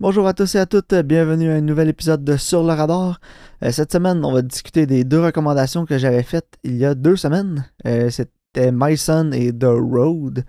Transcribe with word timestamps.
Bonjour 0.00 0.26
à 0.26 0.34
tous 0.34 0.54
et 0.54 0.58
à 0.58 0.66
toutes, 0.66 0.92
bienvenue 0.94 1.50
à 1.50 1.54
un 1.54 1.60
nouvel 1.60 1.88
épisode 1.88 2.24
de 2.24 2.36
Sur 2.36 2.62
le 2.64 2.72
radar. 2.72 3.20
Euh, 3.62 3.70
cette 3.70 3.92
semaine, 3.92 4.24
on 4.24 4.32
va 4.32 4.42
discuter 4.42 4.86
des 4.86 5.04
deux 5.04 5.20
recommandations 5.22 5.86
que 5.86 5.98
j'avais 5.98 6.22
faites 6.22 6.58
il 6.64 6.76
y 6.76 6.84
a 6.84 6.94
deux 6.94 7.16
semaines. 7.16 7.64
Euh, 7.86 8.10
C'était 8.10 8.72
My 8.72 8.96
Son 8.96 9.30
et 9.32 9.52
The 9.56 9.66
Road. 9.68 10.44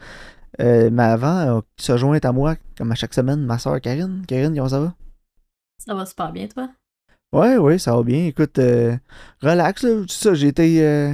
Euh, 0.62 0.90
mais 0.92 1.04
avant, 1.04 1.62
se 1.78 1.96
joint 1.98 2.20
à 2.24 2.32
moi, 2.32 2.56
comme 2.78 2.92
à 2.92 2.96
chaque 2.96 3.14
semaine, 3.14 3.46
ma 3.46 3.60
soeur 3.60 3.80
Karine. 3.82 4.24
Karine, 4.28 4.56
comment 4.56 4.70
ça 4.70 4.80
va? 4.80 4.96
Ça 5.86 5.94
va 5.94 6.06
super 6.06 6.32
bien, 6.32 6.48
toi? 6.48 6.70
Ouais, 7.32 7.58
ouais, 7.58 7.78
ça 7.78 7.96
va 7.96 8.04
bien. 8.04 8.26
Écoute, 8.26 8.58
relax, 9.42 9.84
là. 9.84 10.02
Ça, 10.08 10.34
j'ai 10.34 10.48
été 10.48 11.14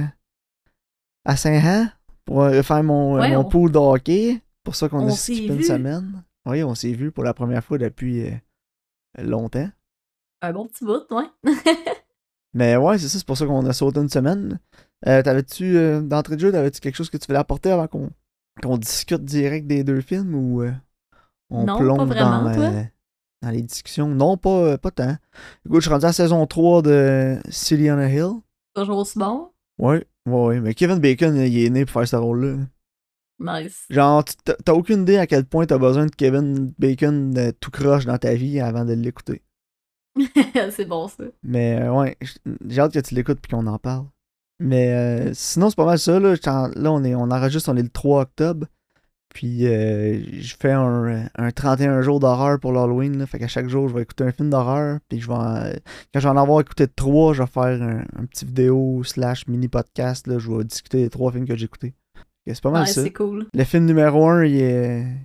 à 1.24 1.36
Saint-Han 1.36 1.88
pour 2.24 2.48
faire 2.48 2.82
mon, 2.82 3.18
Ouais, 3.20 3.30
mon 3.34 3.40
on- 3.40 3.44
pool 3.44 3.72
de 3.72 3.78
hockey. 3.78 4.40
Pour 4.64 4.76
ça 4.76 4.88
qu'on 4.88 5.00
on 5.00 5.08
a 5.08 5.10
skippé 5.10 5.54
une 5.54 5.62
semaine. 5.62 6.22
Oui, 6.46 6.62
on 6.64 6.74
s'est 6.74 6.92
vu 6.92 7.12
pour 7.12 7.24
la 7.24 7.34
première 7.34 7.62
fois 7.64 7.78
depuis 7.78 8.26
euh, 8.26 8.32
longtemps. 9.18 9.68
Un 10.40 10.52
bon 10.52 10.66
petit 10.66 10.84
bout, 10.84 11.04
ouais. 11.10 11.26
Mais 12.54 12.76
ouais, 12.76 12.98
c'est 12.98 13.08
ça, 13.08 13.18
c'est 13.18 13.26
pour 13.26 13.36
ça 13.36 13.46
qu'on 13.46 13.64
a 13.64 13.72
sauté 13.72 14.00
une 14.00 14.08
semaine. 14.08 14.58
Euh, 15.06 15.22
t'avais-tu, 15.22 15.76
euh, 15.76 16.00
d'entrée 16.00 16.36
de 16.36 16.40
jeu, 16.40 16.52
t'avais-tu 16.52 16.80
quelque 16.80 16.96
chose 16.96 17.10
que 17.10 17.16
tu 17.16 17.26
voulais 17.26 17.38
apporter 17.38 17.70
avant 17.70 17.86
qu'on 17.86 18.10
qu'on 18.62 18.76
discute 18.76 19.24
direct 19.24 19.66
des 19.66 19.82
deux 19.82 20.02
films 20.02 20.34
ou 20.34 20.62
on 21.48 21.64
Non, 21.64 21.78
pas 21.78 22.04
vraiment, 22.04 22.44
dans, 22.44 22.54
toi? 22.54 22.70
dans 23.40 23.50
les 23.50 23.62
discussions? 23.62 24.08
Non, 24.08 24.36
pas, 24.36 24.76
pas 24.76 24.90
tant. 24.90 25.16
Écoute, 25.64 25.80
je 25.80 25.86
suis 25.86 25.90
rendu 25.90 26.04
à 26.04 26.08
la 26.08 26.12
saison 26.12 26.46
3 26.46 26.82
de 26.82 27.38
City 27.48 27.90
on 27.90 27.96
a 27.98 28.08
Hill. 28.10 28.32
Toujours 28.74 28.98
aussi 28.98 29.18
bon? 29.18 29.50
Ouais, 29.78 30.06
ouais, 30.26 30.44
ouais, 30.46 30.60
mais 30.60 30.74
Kevin 30.74 30.98
Bacon, 30.98 31.34
il 31.36 31.64
est 31.64 31.70
né 31.70 31.86
pour 31.86 31.94
faire 31.94 32.08
ce 32.08 32.16
rôle-là. 32.16 32.58
Nice. 33.38 33.86
Genre, 33.90 34.24
t'as 34.64 34.72
aucune 34.72 35.02
idée 35.02 35.18
à 35.18 35.26
quel 35.26 35.44
point 35.44 35.66
t'as 35.66 35.78
besoin 35.78 36.06
de 36.06 36.14
Kevin 36.14 36.72
Bacon 36.78 37.36
euh, 37.36 37.52
tout 37.60 37.70
croche 37.70 38.04
dans 38.04 38.18
ta 38.18 38.34
vie 38.34 38.60
avant 38.60 38.84
de 38.84 38.92
l'écouter. 38.92 39.42
c'est 40.70 40.84
bon, 40.84 41.08
ça. 41.08 41.24
Mais 41.42 41.80
euh, 41.80 41.92
ouais, 41.92 42.16
j'ai 42.68 42.80
hâte 42.80 42.92
que 42.92 43.00
tu 43.00 43.14
l'écoutes 43.14 43.40
puis 43.40 43.50
qu'on 43.50 43.66
en 43.66 43.78
parle. 43.78 44.06
Mais 44.60 44.92
euh, 44.92 45.30
sinon, 45.34 45.70
c'est 45.70 45.76
pas 45.76 45.86
mal 45.86 45.98
ça. 45.98 46.20
Là, 46.20 46.34
là 46.76 46.92
on, 46.92 47.02
est, 47.02 47.14
on 47.14 47.30
enregistre, 47.30 47.70
on 47.72 47.76
est 47.76 47.82
le 47.82 47.88
3 47.88 48.22
octobre. 48.22 48.66
Puis 49.34 49.66
euh, 49.66 50.22
je 50.40 50.54
fais 50.60 50.72
un, 50.72 51.26
un 51.34 51.50
31 51.50 52.02
jours 52.02 52.20
d'horreur 52.20 52.60
pour 52.60 52.70
l'Halloween. 52.72 53.26
Fait 53.26 53.38
qu'à 53.38 53.48
chaque 53.48 53.68
jour, 53.68 53.88
je 53.88 53.94
vais 53.94 54.02
écouter 54.02 54.24
un 54.24 54.30
film 54.32 54.50
d'horreur. 54.50 54.98
Puis 55.08 55.20
je 55.20 55.26
vais 55.26 55.34
en- 55.34 55.72
quand 56.12 56.20
je 56.20 56.28
vais 56.28 56.34
en 56.34 56.36
avoir 56.36 56.60
écouté 56.60 56.86
3, 56.86 57.32
je 57.32 57.42
vais 57.42 57.48
faire 57.48 57.82
un, 57.82 58.04
un 58.14 58.26
petit 58.26 58.44
vidéo 58.44 59.02
slash 59.04 59.46
mini 59.48 59.68
podcast. 59.68 60.26
Là, 60.26 60.38
je 60.38 60.50
vais 60.52 60.62
discuter 60.64 61.02
des 61.02 61.10
trois 61.10 61.32
films 61.32 61.46
que 61.48 61.56
j'ai 61.56 61.64
écoutés. 61.64 61.94
C'est 62.46 62.60
pas 62.60 62.70
mal 62.70 62.82
Ouais, 62.82 62.88
ça. 62.88 63.02
c'est 63.02 63.12
cool. 63.12 63.46
Le 63.54 63.64
film 63.64 63.84
numéro 63.86 64.26
1, 64.28 64.44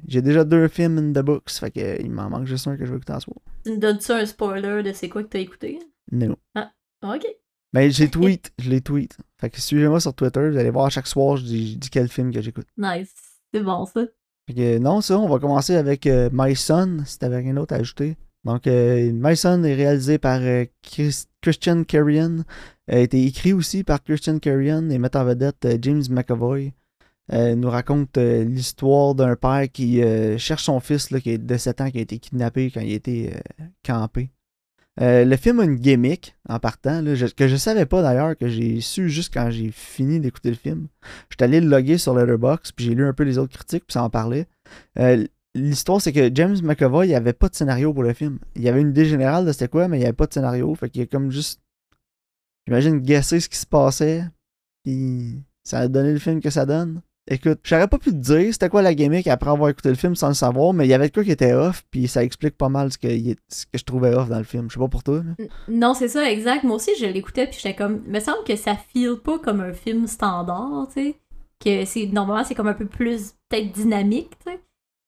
j'ai 0.08 0.22
déjà 0.22 0.44
deux 0.44 0.68
films 0.68 0.98
in 1.00 1.12
the 1.14 1.26
books. 1.26 1.50
Fait 1.52 1.72
que, 1.72 2.02
il 2.02 2.12
m'en 2.12 2.30
manque 2.30 2.46
juste 2.46 2.68
un 2.68 2.78
que 2.78 2.86
je 2.86 2.92
vais 2.92 2.98
écouter 2.98 3.14
en 3.14 3.20
soir. 3.20 3.38
Tu 3.66 3.72
me 3.72 3.78
donnes-tu 3.78 4.12
un 4.12 4.26
spoiler 4.26 4.84
de 4.84 4.94
c'est 4.94 5.10
quoi 5.10 5.24
que 5.24 5.30
t'as 5.30 5.40
écouté? 5.40 5.80
Non. 6.12 6.36
Ok. 7.04 7.26
Mais 7.74 7.90
j'ai 7.92 8.08
tweet, 8.10 8.52
je 8.60 8.70
les 8.70 8.82
tweet. 8.82 9.18
Fait 9.42 9.50
que 9.50 9.60
suivez-moi 9.60 10.00
sur 10.00 10.14
Twitter, 10.14 10.50
vous 10.50 10.58
allez 10.58 10.70
voir 10.70 10.90
chaque 10.90 11.08
soir, 11.08 11.38
je 11.38 11.44
dis, 11.44 11.74
je 11.74 11.78
dis 11.78 11.90
quel 11.90 12.08
film 12.08 12.32
que 12.32 12.42
j'écoute. 12.42 12.68
Nice. 12.78 13.14
C'est 13.54 13.62
bon, 13.62 13.86
ça. 13.86 14.06
Fait 14.48 14.54
que 14.54 14.78
non, 14.78 15.02
ça, 15.02 15.20
on 15.20 15.28
va 15.28 15.40
commencer 15.40 15.76
avec 15.76 16.08
euh, 16.08 16.30
My 16.32 16.56
Son, 16.56 17.00
si 17.06 17.20
t'avais 17.20 17.38
rien 17.38 17.54
d'autre 17.56 17.74
à 17.74 17.78
ajouter. 17.78 18.16
Donc, 18.46 18.66
euh, 18.68 19.12
My 19.14 19.36
Son 19.36 19.64
est 19.64 19.74
réalisé 19.76 20.18
par 20.18 20.40
euh, 20.42 20.66
Chris- 20.82 21.26
Christian 21.42 21.84
Carrion, 21.84 22.44
a 22.88 23.00
été 23.00 23.26
écrit 23.26 23.52
aussi 23.54 23.84
par 23.84 24.02
Christian 24.02 24.40
Carrion 24.40 24.90
et 24.90 24.98
met 24.98 25.16
en 25.18 25.26
vedette 25.26 25.68
James 25.82 26.04
McAvoy. 26.10 26.72
Euh, 27.34 27.56
nous 27.56 27.70
raconte 27.70 28.18
euh, 28.18 28.46
l'histoire 28.46 29.14
d'un 29.14 29.36
père 29.36 29.70
qui 29.72 30.02
euh, 30.02 30.38
cherche 30.38 30.64
son 30.64 30.80
fils 30.80 31.12
là, 31.12 31.20
qui 31.20 31.32
est 31.32 31.38
de 31.38 31.58
7 31.58 31.82
ans 31.82 31.92
qui 31.92 31.98
a 31.98 32.02
été 32.02 32.20
kidnappé 32.20 32.72
quand 32.72 32.80
il 32.80 32.94
était 32.94 33.34
euh, 33.62 33.66
campé. 33.84 34.32
Euh, 35.02 35.26
le 35.26 35.36
film 35.36 35.60
a 35.60 35.66
une 35.66 35.76
gimmick 35.76 36.36
en 36.48 36.58
partant, 36.60 37.02
là, 37.02 37.14
je- 37.16 37.26
que 37.28 37.48
je 37.48 37.56
savais 37.58 37.86
pas 37.86 38.02
d'ailleurs, 38.02 38.36
que 38.38 38.48
j'ai 38.48 38.80
su 38.82 39.10
juste 39.10 39.34
quand 39.34 39.52
j'ai 39.52 39.72
fini 39.72 40.20
d'écouter 40.22 40.50
le 40.50 40.56
film. 40.56 40.88
J'étais 41.30 41.44
allé 41.44 41.60
le 41.62 41.68
loguer 41.68 41.98
sur 41.98 42.16
Letterboxd, 42.16 42.74
puis 42.76 42.86
j'ai 42.86 42.96
lu 42.96 43.06
un 43.06 43.14
peu 43.14 43.24
les 43.24 43.38
autres 43.38 43.54
critiques, 43.56 43.86
puis 43.86 43.94
ça 43.94 44.04
en 44.04 44.10
parlait. 44.10 44.48
L'histoire, 45.54 46.02
c'est 46.02 46.14
que 46.14 46.30
James 46.34 46.56
McAvoy, 46.64 47.08
il 47.10 47.16
avait 47.16 47.34
pas 47.34 47.50
de 47.50 47.56
scénario 47.56 47.94
pour 47.94 48.04
le 48.04 48.14
film. 48.14 48.40
Il 48.56 48.62
y 48.62 48.70
avait 48.70 48.82
une 48.82 48.90
idée 48.92 49.06
générale 49.06 49.46
de 49.46 49.52
c'était 49.52 49.68
quoi, 49.68 49.88
mais 49.88 49.98
il 49.98 50.00
n'y 50.02 50.06
avait 50.06 50.14
pas 50.14 50.28
de 50.28 50.34
scénario. 50.34 50.74
Fait 50.76 50.90
qu'il 50.90 51.02
a 51.02 51.06
comme 51.08 51.30
juste, 51.32 51.62
j'imagine, 52.68 53.00
guessé 53.00 53.40
ce 53.40 53.50
qui 53.50 53.58
se 53.58 53.66
passait, 53.66 54.24
puis 54.84 55.42
ça 55.64 55.80
a 55.80 55.88
donné 55.88 56.14
le 56.14 56.20
film 56.20 56.42
que 56.42 56.50
ça 56.50 56.66
donne. 56.66 57.02
Écoute, 57.30 57.60
j'aurais 57.64 57.88
pas 57.88 57.98
pu 57.98 58.12
te 58.12 58.16
dire 58.16 58.54
c'était 58.54 58.70
quoi 58.70 58.82
la 58.82 58.94
gimmick 58.94 59.28
après 59.28 59.50
avoir 59.50 59.70
écouté 59.70 59.90
le 59.90 59.96
film 59.96 60.16
sans 60.16 60.30
le 60.30 60.34
savoir, 60.34 60.72
mais 60.74 60.86
il 60.86 60.90
y 60.90 60.94
avait 60.94 61.10
de 61.10 61.14
quoi 61.14 61.24
qui 61.26 61.32
était 61.32 61.54
off, 61.54 61.84
puis 61.92 62.08
ça 62.08 62.24
explique 62.24 62.58
pas 62.58 62.70
mal 62.70 62.92
ce 62.92 62.98
que, 62.98 63.08
ce 63.50 63.66
que 63.66 63.78
je 63.78 63.84
trouvais 63.84 64.14
off 64.16 64.30
dans 64.30 64.38
le 64.38 64.46
film. 64.46 64.68
Je 64.70 64.76
sais 64.76 64.80
pas 64.80 64.88
pour 64.88 65.04
toi. 65.04 65.22
Non, 65.68 65.94
c'est 65.94 66.08
ça, 66.08 66.32
exact. 66.32 66.64
Moi 66.64 66.78
aussi, 66.78 66.92
je 67.00 67.06
l'écoutais, 67.06 67.48
puis 67.48 67.58
j'étais 67.62 67.76
comme. 67.76 68.02
Il 68.06 68.12
me 68.14 68.20
semble 68.22 68.44
que 68.46 68.56
ça 68.56 68.76
file 68.94 69.18
pas 69.24 69.40
comme 69.40 69.60
un 69.60 69.74
film 69.74 70.08
standard, 70.08 70.88
tu 70.94 71.02
sais. 71.04 71.16
Que 71.64 71.86
c'est. 71.86 72.06
Normalement, 72.08 72.46
c'est 72.46 72.56
comme 72.56 72.68
un 72.68 72.74
peu 72.74 72.86
plus, 72.86 73.34
peut-être 73.50 73.72
dynamique, 73.74 74.32
tu 74.46 74.52
sais. 74.52 74.60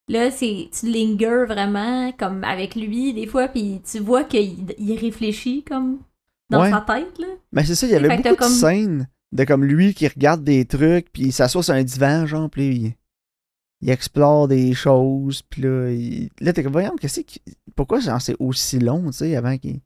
Là, 0.09 0.29
c'est. 0.31 0.69
Tu 0.77 0.87
lingers 0.91 1.45
vraiment, 1.47 2.11
comme 2.13 2.43
avec 2.43 2.75
lui, 2.75 3.13
des 3.13 3.27
fois, 3.27 3.47
puis 3.47 3.81
tu 3.89 3.99
vois 3.99 4.23
qu'il 4.25 4.65
il 4.77 4.97
réfléchit, 4.99 5.63
comme. 5.63 5.99
Dans 6.49 6.63
Ouais. 6.63 6.71
sa 6.71 6.81
tête, 6.81 7.19
là. 7.19 7.27
Mais 7.51 7.63
c'est 7.63 7.75
ça, 7.75 7.85
il 7.85 7.91
y 7.91 7.95
avait 7.95 8.09
beaucoup 8.09 8.27
de 8.27 8.33
comme- 8.33 8.47
scènes 8.49 9.07
de 9.31 9.43
comme 9.43 9.63
lui 9.63 9.93
qui 9.93 10.07
regarde 10.07 10.43
des 10.43 10.65
trucs, 10.65 11.11
puis 11.11 11.23
il 11.23 11.33
s'assoit 11.33 11.63
sur 11.63 11.73
un 11.73 11.83
divan, 11.83 12.25
genre, 12.25 12.49
puis 12.49 12.67
il, 12.67 12.93
il 13.81 13.89
explore 13.89 14.47
des 14.47 14.73
choses, 14.73 15.41
puis 15.43 15.61
là, 15.61 15.91
il... 15.91 16.29
là 16.41 16.53
t'es 16.53 16.63
comme, 16.63 16.73
voyons, 16.73 16.95
qu'est-ce 16.99 17.21
qui... 17.21 17.41
Pourquoi 17.75 17.99
c'est 18.19 18.35
aussi 18.39 18.79
long, 18.79 19.05
tu 19.07 19.13
sais, 19.13 19.35
avant 19.35 19.57
qu'il... 19.57 19.79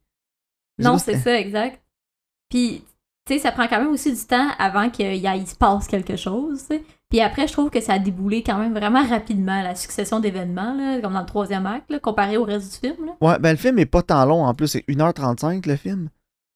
Non, 0.79 0.97
c'est 0.97 1.17
ça, 1.17 1.39
exact. 1.39 1.81
Puis, 2.49 2.83
tu 3.25 3.33
sais, 3.33 3.39
ça 3.39 3.51
prend 3.51 3.67
quand 3.67 3.79
même 3.79 3.91
aussi 3.91 4.11
du 4.11 4.25
temps 4.25 4.49
avant 4.57 4.89
qu'il 4.89 5.47
se 5.47 5.55
passe 5.55 5.87
quelque 5.87 6.15
chose, 6.15 6.61
tu 6.61 6.75
sais. 6.75 6.83
Puis 7.09 7.21
après, 7.21 7.47
je 7.47 7.53
trouve 7.53 7.69
que 7.69 7.79
ça 7.79 7.93
a 7.93 7.99
déboulé 7.99 8.41
quand 8.41 8.57
même 8.57 8.73
vraiment 8.73 9.05
rapidement, 9.05 9.61
la 9.61 9.75
succession 9.75 10.19
d'événements, 10.19 10.99
comme 10.99 11.13
dans 11.13 11.19
le 11.19 11.27
troisième 11.27 11.67
acte, 11.67 11.91
là, 11.91 11.99
comparé 11.99 12.37
au 12.37 12.43
reste 12.43 12.73
du 12.73 12.89
film. 12.89 13.05
Là. 13.05 13.11
Ouais, 13.21 13.37
ben 13.37 13.51
le 13.51 13.57
film 13.57 13.77
est 13.77 13.85
pas 13.85 14.01
tant 14.01 14.25
long, 14.25 14.43
en 14.43 14.53
plus, 14.55 14.67
c'est 14.67 14.85
1h35 14.87 15.67
le 15.67 15.75
film. 15.75 16.09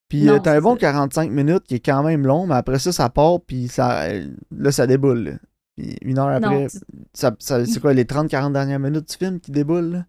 Puis 0.10 0.30
euh, 0.30 0.40
t'as 0.40 0.56
un 0.58 0.62
bon 0.62 0.74
ça. 0.76 0.80
45 0.82 1.32
minutes 1.32 1.64
qui 1.68 1.76
est 1.76 1.80
quand 1.86 2.02
même 2.04 2.26
long, 2.26 2.48
mais 2.48 2.56
après 2.56 2.80
ça, 2.80 2.92
ça 2.92 3.10
part, 3.10 3.42
puis 3.42 3.68
ça... 3.68 4.08
là, 4.52 4.72
ça 4.72 4.88
déboule, 4.88 5.20
là. 5.24 5.32
Puis 5.76 5.96
une 6.02 6.18
heure 6.18 6.30
après, 6.30 6.62
Non, 6.62 6.68
tu- 6.68 6.78
ça, 7.14 7.36
ça- 7.40 7.66
c'est 7.66 7.80
quoi, 7.80 7.94
les 7.94 8.06
30-40 8.06 8.52
dernières 8.54 8.80
minutes 8.80 9.10
du 9.10 9.16
film 9.18 9.40
qui 9.40 9.52
déboulent, 9.52 9.92
là? 9.92 10.06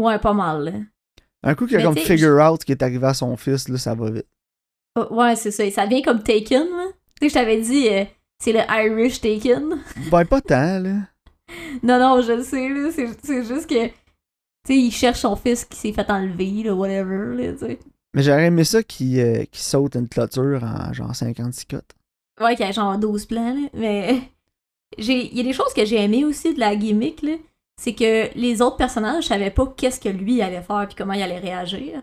ouais, 0.00 0.18
pas 0.18 0.32
mal. 0.32 0.64
là. 0.64 0.72
Un 1.44 1.54
coup 1.54 1.66
qu'il 1.66 1.76
a 1.76 1.82
comme 1.82 1.96
figure 1.96 2.36
out 2.50 2.60
ce 2.60 2.66
qui 2.66 2.72
est 2.72 2.82
arrivé 2.82 3.06
à 3.06 3.14
son 3.14 3.36
fils, 3.36 3.68
là, 3.68 3.78
ça 3.78 3.94
va 3.94 4.10
vite. 4.10 4.26
Oh, 4.98 5.06
Ouais, 5.14 5.36
c'est 5.36 5.50
ça. 5.52 5.64
Et 5.64 5.70
ça 5.70 5.86
devient 5.86 6.02
comme 6.02 6.22
Taken. 6.22 6.66
Tu 7.20 7.22
sais, 7.22 7.28
je 7.28 7.34
t'avais 7.34 7.60
dit, 7.60 7.88
euh, 7.88 8.04
c'est 8.42 8.52
le 8.52 8.60
Irish 8.68 9.20
Taken. 9.20 9.78
Ben, 10.10 10.24
pas 10.24 10.40
tant, 10.40 10.78
là. 10.80 10.94
non, 11.82 11.98
non, 12.00 12.20
je 12.22 12.32
le 12.32 12.42
sais, 12.42 12.68
là. 12.68 12.90
C'est 12.92 13.08
c'est 13.22 13.44
juste 13.44 13.68
que, 13.68 13.86
tu 13.86 13.92
sais, 14.66 14.76
il 14.76 14.90
cherche 14.90 15.20
son 15.20 15.36
fils 15.36 15.64
qui 15.64 15.76
s'est 15.76 15.92
fait 15.92 16.10
enlever, 16.10 16.64
là, 16.64 16.74
whatever, 16.74 17.36
là, 17.36 17.52
tu 17.52 17.58
sais. 17.58 17.78
Mais 18.14 18.22
j'aurais 18.22 18.46
aimé 18.46 18.64
ça 18.64 18.82
qui, 18.82 19.20
euh, 19.20 19.44
qui 19.50 19.62
saute 19.62 19.94
une 19.96 20.08
clôture 20.08 20.62
en 20.64 20.92
genre 20.92 21.14
56 21.14 21.66
cotes. 21.66 21.94
Ouais, 22.40 22.56
qui 22.56 22.62
a 22.62 22.70
genre 22.72 22.96
12 22.98 23.26
plans, 23.26 23.54
là. 23.54 23.68
Mais 23.74 24.20
il 24.98 25.36
y 25.36 25.40
a 25.40 25.42
des 25.42 25.52
choses 25.52 25.74
que 25.74 25.84
j'ai 25.84 26.02
aimées 26.02 26.24
aussi 26.24 26.54
de 26.54 26.60
la 26.60 26.74
gimmick, 26.76 27.22
là. 27.22 27.34
C'est 27.80 27.94
que 27.94 28.36
les 28.36 28.60
autres 28.60 28.76
personnages 28.76 29.26
savaient 29.28 29.50
pas 29.52 29.66
qu'est-ce 29.76 30.00
que 30.00 30.08
lui 30.08 30.42
allait 30.42 30.62
faire 30.62 30.84
puis 30.88 30.96
comment 30.96 31.12
il 31.12 31.22
allait 31.22 31.38
réagir. 31.38 32.02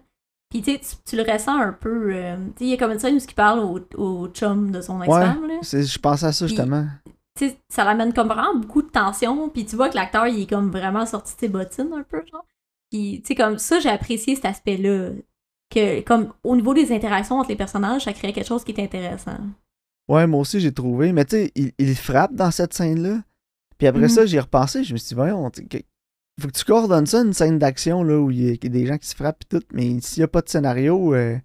Puis 0.49 0.61
tu 0.61 0.79
tu- 1.05 1.17
le 1.17 1.23
ressens 1.29 1.59
un 1.59 1.73
peu. 1.73 2.13
euh, 2.13 2.37
il 2.61 2.67
y 2.67 2.73
a 2.73 2.77
comme 2.77 2.91
une 2.93 2.99
scène 2.99 3.15
où 3.15 3.19
il 3.19 3.33
parle 3.35 3.59
au, 3.59 3.79
au 3.97 4.27
chum 4.29 4.71
de 4.71 4.79
son 4.79 5.01
ex-femme. 5.01 5.49
C'est- 5.63 5.83
Je 5.83 5.99
pensais 5.99 6.27
à 6.27 6.31
ça 6.31 6.47
justement. 6.47 6.85
Ça 7.69 7.83
l'amène 7.83 8.13
comme 8.13 8.27
vraiment 8.29 8.55
beaucoup 8.55 8.81
de 8.81 8.87
tension. 8.89 9.49
Puis 9.49 9.65
tu 9.65 9.75
vois 9.75 9.89
que 9.89 9.95
l'acteur, 9.95 10.27
il 10.27 10.43
est 10.43 10.49
comme 10.49 10.71
vraiment 10.71 11.05
sorti 11.05 11.33
de 11.35 11.39
ses 11.41 11.47
bottines 11.49 11.91
un 11.93 12.03
peu, 12.03 12.23
genre. 12.31 12.45
Puis 12.89 13.19
tu 13.21 13.27
sais, 13.29 13.35
comme 13.35 13.57
ça, 13.57 13.79
j'ai 13.81 13.89
apprécié 13.89 14.35
cet 14.35 14.45
aspect-là. 14.45 15.09
Que, 15.73 16.01
comme, 16.01 16.31
au 16.43 16.55
niveau 16.55 16.73
des 16.73 16.91
interactions 16.93 17.39
entre 17.39 17.49
les 17.49 17.55
personnages, 17.55 18.03
ça 18.05 18.13
créait 18.13 18.33
quelque 18.33 18.47
chose 18.47 18.63
qui 18.63 18.71
est 18.71 18.83
intéressant. 18.83 19.37
Ouais, 20.07 20.27
moi 20.27 20.41
aussi 20.41 20.59
j'ai 20.59 20.71
trouvé. 20.71 21.11
Mais 21.11 21.25
tu 21.25 21.35
sais, 21.37 21.51
il, 21.55 21.71
il 21.79 21.95
frappe 21.95 22.33
dans 22.35 22.51
cette 22.51 22.73
scène-là. 22.73 23.21
Puis 23.77 23.87
après 23.87 24.03
Mhm. 24.03 24.09
ça, 24.09 24.25
j'y 24.25 24.35
ai 24.37 24.39
repensé. 24.39 24.83
Je 24.83 24.93
me 24.93 24.97
suis 24.97 25.09
dit, 25.09 25.15
voyons, 25.15 25.43
faut 26.39 26.47
que 26.47 26.53
tu 26.53 26.65
coordonnes 26.65 27.05
ça, 27.07 27.21
une 27.21 27.33
scène 27.33 27.57
d'action 27.59 28.03
là 28.03 28.19
où 28.19 28.29
il 28.29 28.45
y, 28.45 28.51
a, 28.51 28.55
des 28.69 28.85
gens 28.85 28.97
qui 28.97 29.07
se 29.07 29.15
frappent 29.15 29.41
et 29.43 29.57
tout. 29.57 29.65
Mais 29.73 29.99
s'il 30.01 30.19
n'y 30.21 30.25
a 30.25 30.27
pas 30.27 30.41
de 30.41 30.49
scénario, 30.49 31.13
euh, 31.15 31.37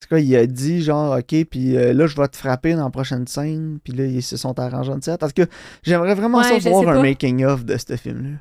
c'est 0.00 0.08
quoi, 0.08 0.20
il 0.20 0.34
a 0.36 0.46
dit 0.46 0.82
genre, 0.82 1.18
ok, 1.18 1.44
puis 1.44 1.76
euh, 1.76 1.92
là 1.92 2.06
je 2.06 2.16
vais 2.16 2.28
te 2.28 2.36
frapper 2.36 2.74
dans 2.74 2.84
la 2.84 2.90
prochaine 2.90 3.26
scène. 3.26 3.78
Puis 3.84 3.92
là, 3.92 4.04
ils 4.06 4.22
se 4.22 4.36
sont 4.36 4.58
arrangés 4.58 4.94
de 4.96 5.04
ça. 5.04 5.18
Parce 5.18 5.32
que 5.32 5.42
j'aimerais 5.82 6.14
vraiment 6.14 6.38
Ouais, 6.38 6.60
ça 6.60 6.70
voir 6.70 6.88
un 6.88 7.02
making-of 7.02 7.64
de 7.64 7.76
ce 7.76 7.96
film-là. 7.96 8.38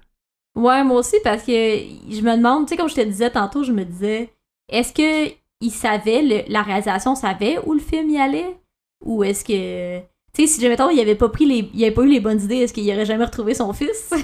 Ouais, 0.55 0.83
moi 0.83 0.97
aussi, 0.99 1.15
parce 1.23 1.43
que 1.43 1.51
je 1.51 2.21
me 2.21 2.35
demande, 2.35 2.65
tu 2.65 2.71
sais, 2.71 2.77
comme 2.77 2.89
je 2.89 2.95
te 2.95 3.01
disais 3.01 3.29
tantôt, 3.29 3.63
je 3.63 3.71
me 3.71 3.85
disais, 3.85 4.33
est-ce 4.69 4.93
que 4.93 5.33
il 5.61 5.71
savait, 5.71 6.21
le- 6.21 6.43
la 6.51 6.61
réalisation 6.63 7.15
savait 7.15 7.57
où 7.65 7.73
le 7.73 7.79
film 7.79 8.09
y 8.09 8.17
allait? 8.19 8.57
Ou 9.03 9.23
est-ce 9.23 9.43
que. 9.43 9.99
Tu 10.33 10.47
sais, 10.47 10.47
si, 10.47 10.67
mettons, 10.69 10.89
il 10.89 10.99
avait 10.99 11.15
pas 11.15 11.29
pris 11.29 11.45
les. 11.45 11.69
Il 11.73 11.83
avait 11.83 11.93
pas 11.93 12.03
eu 12.03 12.09
les 12.09 12.19
bonnes 12.19 12.41
idées, 12.41 12.57
est-ce 12.57 12.73
qu'il 12.73 12.89
aurait 12.91 13.05
jamais 13.05 13.25
retrouvé 13.25 13.53
son 13.53 13.73
fils? 13.73 14.13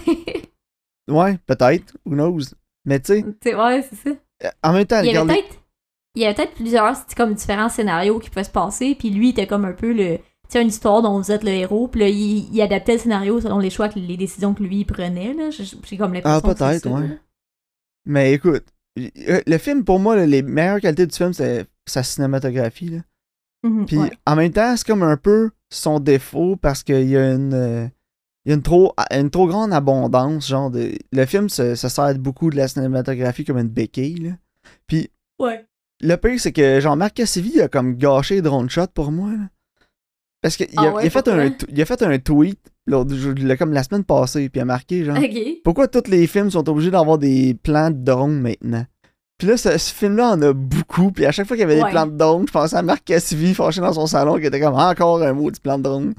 Ouais, 1.07 1.37
peut-être. 1.45 1.95
Who 2.05 2.13
knows? 2.15 2.55
Mais 2.85 2.99
tu 2.99 3.13
sais, 3.13 3.23
Tu 3.23 3.49
sais, 3.51 3.55
ouais, 3.55 3.83
c'est 3.83 3.95
ça. 4.41 4.51
en 4.63 4.73
même 4.73 4.85
temps, 4.85 5.01
Il 5.01 5.11
y 5.11 5.17
avait 5.17 5.33
peut-être 5.33 5.55
il 6.17 6.21
y 6.21 6.25
avait 6.25 6.33
peut-être 6.33 6.53
plusieurs 6.55 6.95
comme 7.17 7.33
différents 7.33 7.67
scénarios 7.67 8.19
qui 8.19 8.29
pouvaient 8.29 8.45
se 8.45 8.49
passer 8.49 8.95
puis 8.95 9.09
lui 9.09 9.27
il 9.27 9.31
était 9.31 9.47
comme 9.47 9.65
un 9.65 9.73
peu 9.73 9.91
le 9.91 10.17
tu 10.17 10.23
sais 10.47 10.61
une 10.61 10.69
histoire 10.69 11.01
dont 11.01 11.19
vous 11.19 11.29
êtes 11.29 11.43
le 11.43 11.49
héros 11.51 11.89
puis 11.89 11.99
là 11.99 12.07
il, 12.07 12.53
il 12.55 12.61
adaptait 12.61 12.93
le 12.93 12.99
scénario 12.99 13.41
selon 13.41 13.59
les 13.59 13.69
choix 13.69 13.89
les 13.97 14.15
décisions 14.15 14.53
que 14.53 14.63
lui 14.63 14.77
il 14.77 14.85
prenait 14.85 15.33
là 15.33 15.49
j'ai 15.49 15.97
comme 15.97 16.13
l'impression 16.13 16.41
Ah, 16.41 16.55
peut-être, 16.55 16.89
ouais. 16.89 17.19
Mais 18.05 18.31
écoute, 18.33 18.63
le 18.95 19.57
film, 19.57 19.83
pour 19.83 19.99
moi, 19.99 20.15
là, 20.15 20.25
les 20.25 20.41
meilleures 20.41 20.79
qualités 20.79 21.05
du 21.07 21.15
film, 21.15 21.33
c'est 21.33 21.65
sa 21.85 22.03
cinématographie. 22.03 22.89
Là. 22.89 22.99
Mhm, 23.63 23.85
Puis 23.85 23.97
ouais. 23.97 24.11
en 24.25 24.35
même 24.35 24.51
temps, 24.51 24.75
c'est 24.77 24.85
comme 24.87 25.03
un 25.03 25.17
peu 25.17 25.51
son 25.69 25.99
défaut 25.99 26.55
parce 26.55 26.83
qu'il 26.83 27.09
y 27.09 27.17
a 27.17 27.31
une. 27.33 27.53
euh, 27.53 27.87
il 28.45 28.49
y 28.49 28.51
a 28.51 28.55
une 28.55 28.61
trop, 28.61 28.93
une 29.11 29.31
trop 29.31 29.47
grande 29.47 29.73
abondance, 29.73 30.47
genre 30.47 30.69
de. 30.69 30.91
Le 31.11 31.25
film 31.25 31.49
se, 31.49 31.73
se 31.75 31.89
sert 31.89 32.13
beaucoup 32.19 32.49
de 32.51 32.55
la 32.57 32.67
cinématographie 32.67 33.43
comme 33.43 33.57
une 33.57 33.67
béquille. 33.69 34.19
Là. 34.19 34.31
Puis 34.87 35.09
ouais 35.39 35.65
le 36.01 36.15
pire, 36.17 36.39
c'est 36.39 36.51
que 36.51 36.81
Jean-Marc 36.81 37.13
Cassivi 37.15 37.61
a 37.61 37.69
comme 37.69 37.95
gâché 37.95 38.41
Drone 38.41 38.69
Shot 38.69 38.87
pour 38.93 39.11
moi. 39.13 39.31
là. 39.31 39.47
Parce 40.41 40.57
qu'il 40.57 40.67
Ah 40.77 40.81
a, 40.83 40.91
ouais, 40.93 41.03
il 41.03 41.07
a 41.07 41.09
fait 41.09 41.27
un, 41.27 41.51
il 41.69 41.81
a 41.81 41.85
fait 41.85 42.01
un 42.03 42.17
tweet 42.19 42.59
comme 43.57 43.73
la 43.73 43.83
semaine 43.83 44.03
passée, 44.03 44.49
puis 44.49 44.59
il 44.59 44.61
a 44.61 44.65
marqué 44.65 45.03
genre 45.03 45.17
Pourquoi 45.63 45.87
tous 45.87 46.07
les 46.09 46.27
films 46.27 46.51
sont 46.51 46.67
obligés 46.69 46.91
d'avoir 46.91 47.17
des 47.17 47.55
plans 47.63 47.89
de 47.89 47.97
drone 47.97 48.39
maintenant? 48.41 48.85
Puis 49.37 49.47
là, 49.49 49.57
ce, 49.57 49.77
ce 49.77 49.93
film-là 49.93 50.31
en 50.33 50.41
a 50.43 50.53
beaucoup, 50.53 51.11
puis 51.11 51.25
à 51.25 51.31
chaque 51.31 51.47
fois 51.47 51.57
qu'il 51.57 51.67
y 51.67 51.71
avait 51.71 51.81
Ouais. 51.81 51.85
des 51.89 51.91
plans 51.91 52.05
de 52.07 52.45
je 52.47 52.51
pensais 52.53 52.75
à 52.77 52.81
Marc 52.81 53.03
Cassivi 53.03 53.53
fâché 53.53 53.81
dans 53.81 53.91
son 53.91 54.05
salon 54.07 54.35
qui 54.37 54.45
était 54.45 54.59
comme 54.61 54.75
encore 54.75 55.21
un 55.23 55.33
mot 55.33 55.51
du 55.51 55.59
plan 55.59 55.77
de 55.77 55.83
drone. 55.83 56.13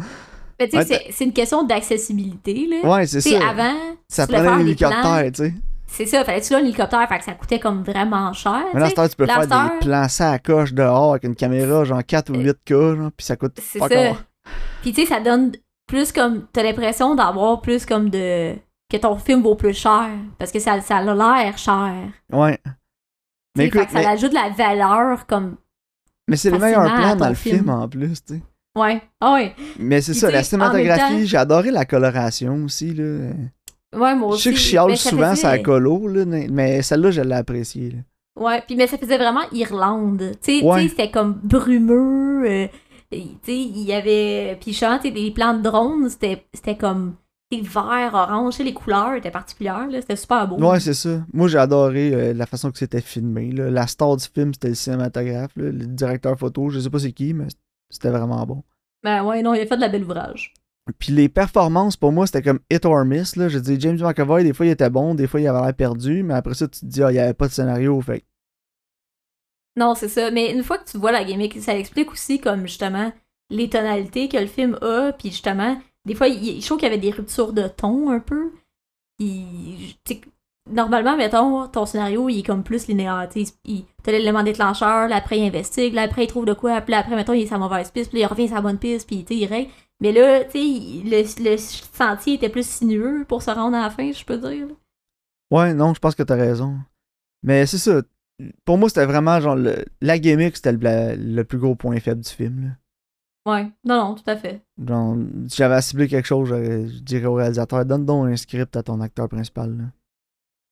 mais 0.61 0.67
tu 0.69 0.73
sais 0.73 0.77
Ouais, 0.79 0.85
c'est- 1.11 1.25
une 1.25 1.33
question 1.33 1.63
d'accessibilité 1.65 2.67
là 2.69 2.91
Ouais, 2.97 3.07
c'est 3.07 3.21
ça. 3.21 3.49
avant 3.49 3.75
ça 4.09 4.27
tu 4.27 4.33
prenait 4.35 4.49
un 4.49 4.59
hélicoptère, 4.61 5.31
tu 5.33 5.45
sais. 5.45 5.55
C'est 5.87 6.07
ça 6.07 6.25
fallait 6.25 6.41
tu 6.41 6.53
là 6.53 6.59
un 6.59 6.63
hélicoptère 6.63 7.09
fait 7.09 7.19
que 7.19 7.25
ça 7.25 7.33
coûtait 7.33 7.61
comme 7.61 7.83
vraiment 7.83 8.33
cher 8.33 8.65
Mais 8.75 8.81
là, 8.81 8.89
tu 8.91 9.17
peux 9.17 9.27
faire 9.27 9.41
des 9.47 9.79
plans 9.87 10.09
ça 10.09 10.33
à 10.33 10.39
coche 10.39 10.73
dehors 10.73 11.13
avec 11.13 11.25
une 11.25 11.37
caméra 11.37 11.85
genre 11.85 12.05
4 12.05 12.31
ou 12.31 12.35
8K, 12.35 12.97
genre, 12.97 13.11
puis 13.17 13.25
ça 13.27 13.37
coûte 13.37 13.59
C'est 13.63 13.79
ça. 13.79 13.85
encore. 13.85 14.23
Puis 14.83 14.93
tu 14.93 15.03
sais, 15.03 15.07
ça 15.07 15.21
donne 15.21 15.53
plus 15.87 16.13
comme. 16.13 16.47
T'as 16.53 16.63
l'impression 16.63 17.15
d'avoir 17.15 17.61
plus 17.61 17.87
comme 17.87 18.11
de. 18.11 18.55
que 18.91 18.97
ton 18.97 19.17
film 19.17 19.43
vaut 19.43 19.55
plus 19.55 19.75
cher. 19.75 20.09
Parce 20.39 20.53
que 20.53 20.59
ça, 20.59 20.81
ça 20.81 20.99
a 20.99 21.03
l'air 21.03 21.59
cher. 21.59 21.95
Ouais. 22.33 22.59
Mais 23.57 23.65
fait 23.71 23.79
écoute, 23.79 23.87
que 23.87 23.93
ça 23.93 23.99
mais, 24.01 24.07
ajoute 24.07 24.31
de 24.31 24.35
la 24.35 24.51
valeur 24.51 25.27
comme. 25.27 25.57
mais 26.29 26.37
c'est 26.37 26.53
à 26.53 26.59
plans 26.59 27.13
ton 27.13 27.17
dans 27.17 27.29
le 27.29 27.35
film. 27.35 27.57
film. 27.59 27.71
en 27.71 27.89
plus, 27.89 28.25
tu 28.25 28.35
sais. 28.35 28.43
Ouais. 28.77 29.01
Ah 29.21 29.35
ouais. 29.35 29.55
Mais 29.79 30.03
c'est 30.03 30.13
ça, 30.15 30.31
la 30.31 30.43
cinématographie, 30.43 31.21
temps- 31.21 31.25
j'ai 31.27 31.37
adoré 31.39 31.71
la 31.71 31.85
coloration 31.87 32.65
aussi, 32.65 32.93
là. 32.93 33.31
Ouais, 33.95 34.15
moi 34.17 34.37
Je 34.37 34.43
sais 34.43 34.51
que 34.53 34.57
je 34.57 34.63
chiale 34.63 34.89
Mais 34.91 34.97
souvent 34.97 35.31
faisait- 35.31 35.47
la 35.47 35.59
colo, 35.59 36.07
là, 36.09 36.25
mais 36.27 36.83
celle-là, 36.83 37.11
je 37.11 37.21
l'ai 37.21 37.35
appréciée, 37.35 37.91
là. 37.91 37.99
Ouais, 38.39 38.63
puis 38.67 38.77
mais 38.77 38.87
ça 38.87 38.99
faisait 38.99 39.17
vraiment 39.17 39.43
Irlande. 39.53 40.33
Tu 40.43 40.61
sais, 40.61 40.65
Ouais. 40.65 40.89
c'était 40.89 41.11
comme 41.11 41.41
brumeux. 41.43 42.47
euh, 42.47 42.67
tu 43.11 43.19
sais, 43.45 43.57
il 43.57 43.83
y 43.83 43.93
avait. 43.93 44.59
Puis 44.61 44.79
les 45.15 45.31
plans 45.31 45.55
de 45.57 45.63
drone, 45.63 46.09
c'était 46.11 46.77
comme. 46.77 47.15
Des 47.53 47.61
vert, 47.61 48.11
orange, 48.13 48.59
les 48.59 48.75
couleurs 48.75 49.15
étaient 49.15 49.31
particulières. 49.31 49.87
C'était 49.93 50.17
super 50.17 50.49
beau. 50.49 50.57
Ouais, 50.57 50.81
c'est 50.81 50.95
ça. 50.95 51.21
Moi, 51.33 51.47
j'ai 51.47 51.59
adoré 51.59 52.13
euh, 52.13 52.33
la 52.35 52.45
façon 52.45 52.73
que 52.73 52.79
c'était 52.79 53.01
filmé. 53.01 53.53
là. 53.53 53.71
La 53.71 53.87
star 53.87 54.17
du 54.17 54.25
film, 54.35 54.53
c'était 54.53 54.71
le 54.71 54.75
cinématographe, 54.75 55.53
là, 55.55 55.71
le 55.71 55.87
directeur 55.87 56.37
photo. 56.37 56.71
Je 56.71 56.81
sais 56.81 56.91
pas 56.91 56.99
c'est 56.99 57.13
qui, 57.13 57.33
mais 57.35 57.45
c'était 57.89 58.11
vraiment 58.11 58.45
bon. 58.45 58.65
Ben 59.05 59.23
ouais, 59.25 59.43
non, 59.43 59.55
il 59.55 59.61
a 59.61 59.67
fait 59.67 59.77
de 59.77 59.81
la 59.81 59.89
belle 59.89 60.03
ouvrage. 60.03 60.53
Puis 60.99 61.13
les 61.13 61.29
performances, 61.29 61.97
pour 61.97 62.13
moi, 62.13 62.27
c'était 62.27 62.43
comme 62.43 62.61
hit 62.71 62.85
or 62.85 63.05
miss. 63.05 63.37
Là. 63.37 63.49
Je 63.49 63.59
dis, 63.59 63.79
James 63.81 63.99
McAvoy, 64.01 64.45
des 64.45 64.53
fois, 64.53 64.67
il 64.67 64.71
était 64.71 64.91
bon, 64.91 65.15
des 65.15 65.27
fois, 65.27 65.41
il 65.41 65.49
avait 65.49 65.61
l'air 65.61 65.75
perdu, 65.75 66.23
mais 66.23 66.35
après 66.35 66.55
ça, 66.55 66.69
tu 66.69 66.81
te 66.81 66.87
dis, 66.87 67.03
ah, 67.03 67.11
il 67.11 67.15
n'y 67.15 67.21
avait 67.21 67.35
pas 67.35 67.49
de 67.49 67.53
scénario. 67.53 68.01
Fait 68.01 68.25
Non, 69.77 69.95
c'est 69.95 70.09
ça. 70.09 70.31
Mais 70.31 70.53
une 70.53 70.63
fois 70.63 70.79
que 70.79 70.89
tu 70.89 70.99
vois 70.99 71.13
la 71.13 71.25
gimmick, 71.25 71.61
ça 71.61 71.77
explique 71.77 72.13
aussi 72.13 72.41
comme 72.41 72.63
justement 72.63 73.13
les 73.51 73.69
tonalités 73.69 74.29
que 74.29 74.37
le 74.39 74.47
film 74.47 74.79
a, 74.81 75.13
puis 75.13 75.31
justement, 75.31 75.77
des 76.05 76.15
fois, 76.15 76.29
il, 76.29 76.61
je 76.61 76.67
trouve 76.67 76.79
qu'il 76.79 76.89
y 76.89 76.93
avait 76.93 77.01
des 77.01 77.11
ruptures 77.11 77.53
de 77.53 77.69
ton 77.69 78.11
un 78.11 78.21
peu. 78.21 78.53
Normalement, 80.69 81.17
mettons, 81.17 81.69
ton 81.69 81.87
scénario, 81.87 82.29
il 82.29 82.41
est 82.41 82.43
comme 82.43 82.65
plus 82.65 82.89
linéaire. 82.89 83.29
Tu 83.33 83.45
sais, 83.45 83.53
il- 83.65 83.85
t'as 84.03 84.11
l'élément 84.13 84.43
déclencheur, 84.43 85.09
là, 85.09 85.17
après, 85.17 85.39
il 85.39 85.47
investigue, 85.47 85.95
là, 85.95 86.03
après, 86.03 86.25
il 86.25 86.27
trouve 86.27 86.45
de 86.45 86.55
quoi, 86.55 86.81
puis 86.81 86.95
après, 86.95 87.15
mettons, 87.15 87.35
il 87.35 87.43
est 87.43 87.51
la 87.51 87.59
mauvaise 87.59 87.91
piste, 87.93 88.11
puis 88.11 88.21
là, 88.21 88.27
il 88.27 88.29
revient 88.31 88.47
sur 88.49 88.57
la 88.57 88.63
bonne 88.63 88.79
piste, 88.79 89.07
puis 89.07 89.25
il 89.31 89.47
règle. 89.47 89.71
Mais 90.01 90.13
là, 90.13 90.45
tu 90.45 90.51
sais, 90.53 91.03
le, 91.05 91.51
le 91.53 91.57
sentier 91.57 92.35
était 92.35 92.49
plus 92.51 92.67
sinueux 92.67 93.25
pour 93.27 93.43
se 93.43 93.51
rendre 93.51 93.77
à 93.77 93.83
la 93.83 93.91
fin, 93.91 94.11
je 94.13 94.25
peux 94.25 94.37
dire. 94.39 94.67
là. 94.69 94.75
Ouais, 95.51 95.75
non, 95.75 95.95
je 95.95 96.01
pense 96.01 96.15
que 96.15 96.23
t'as 96.23 96.35
raison. 96.37 96.75
Mais 97.43 97.67
c'est 97.67 97.79
ça. 97.79 98.03
Pour 98.67 98.77
moi, 98.77 98.89
c'était 98.91 99.07
vraiment 99.07 99.41
genre 99.41 99.57
le- 99.57 99.85
la 100.03 100.19
gimmick, 100.19 100.57
c'était 100.57 100.73
le, 100.73 101.15
le 101.17 101.45
plus 101.45 101.59
gros 101.59 101.75
point 101.75 101.99
faible 102.01 102.21
du 102.23 102.29
film. 102.31 102.63
Là. 102.65 103.53
Ouais, 103.53 103.63
non, 103.85 103.97
non, 104.09 104.15
tout 104.17 104.29
à 104.29 104.37
fait. 104.37 104.61
Genre, 104.85 105.17
si 105.49 105.57
j'avais 105.57 105.77
à 105.77 105.81
cibler 105.83 106.09
quelque 106.09 106.27
chose, 106.27 106.49
je 106.49 106.99
dirais 107.01 107.27
au 107.27 107.35
réalisateur, 107.35 107.85
donne 107.87 108.05
donc 108.05 108.27
un 108.27 108.37
script 108.37 108.77
à 108.77 108.83
ton 108.83 109.01
acteur 109.01 109.29
principal. 109.29 109.77
Là. 109.79 109.85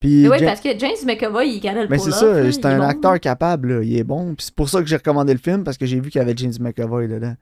Puis, 0.00 0.24
Ja- 0.24 0.38
parce 0.44 0.60
que 0.60 0.76
James 0.78 0.96
McAvoy, 1.06 1.48
il 1.48 1.60
cadre 1.60 1.82
le 1.82 1.88
mais 1.88 1.98
c'est 1.98 2.10
ça, 2.10 2.52
c'est 2.52 2.66
un 2.66 2.78
bon, 2.78 2.84
acteur 2.84 3.12
là. 3.12 3.18
capable, 3.20 3.74
là, 3.76 3.82
il 3.82 3.96
est 3.96 4.04
bon. 4.04 4.34
Puis 4.34 4.46
c'est 4.46 4.54
pour 4.54 4.68
ça 4.68 4.80
que 4.80 4.86
j'ai 4.86 4.96
recommandé 4.96 5.32
le 5.32 5.38
film, 5.38 5.64
parce 5.64 5.78
que 5.78 5.86
j'ai 5.86 6.00
vu 6.00 6.10
qu'il 6.10 6.18
y 6.18 6.22
avait 6.22 6.36
James 6.36 6.52
McAvoy 6.60 7.06
dedans. 7.08 7.36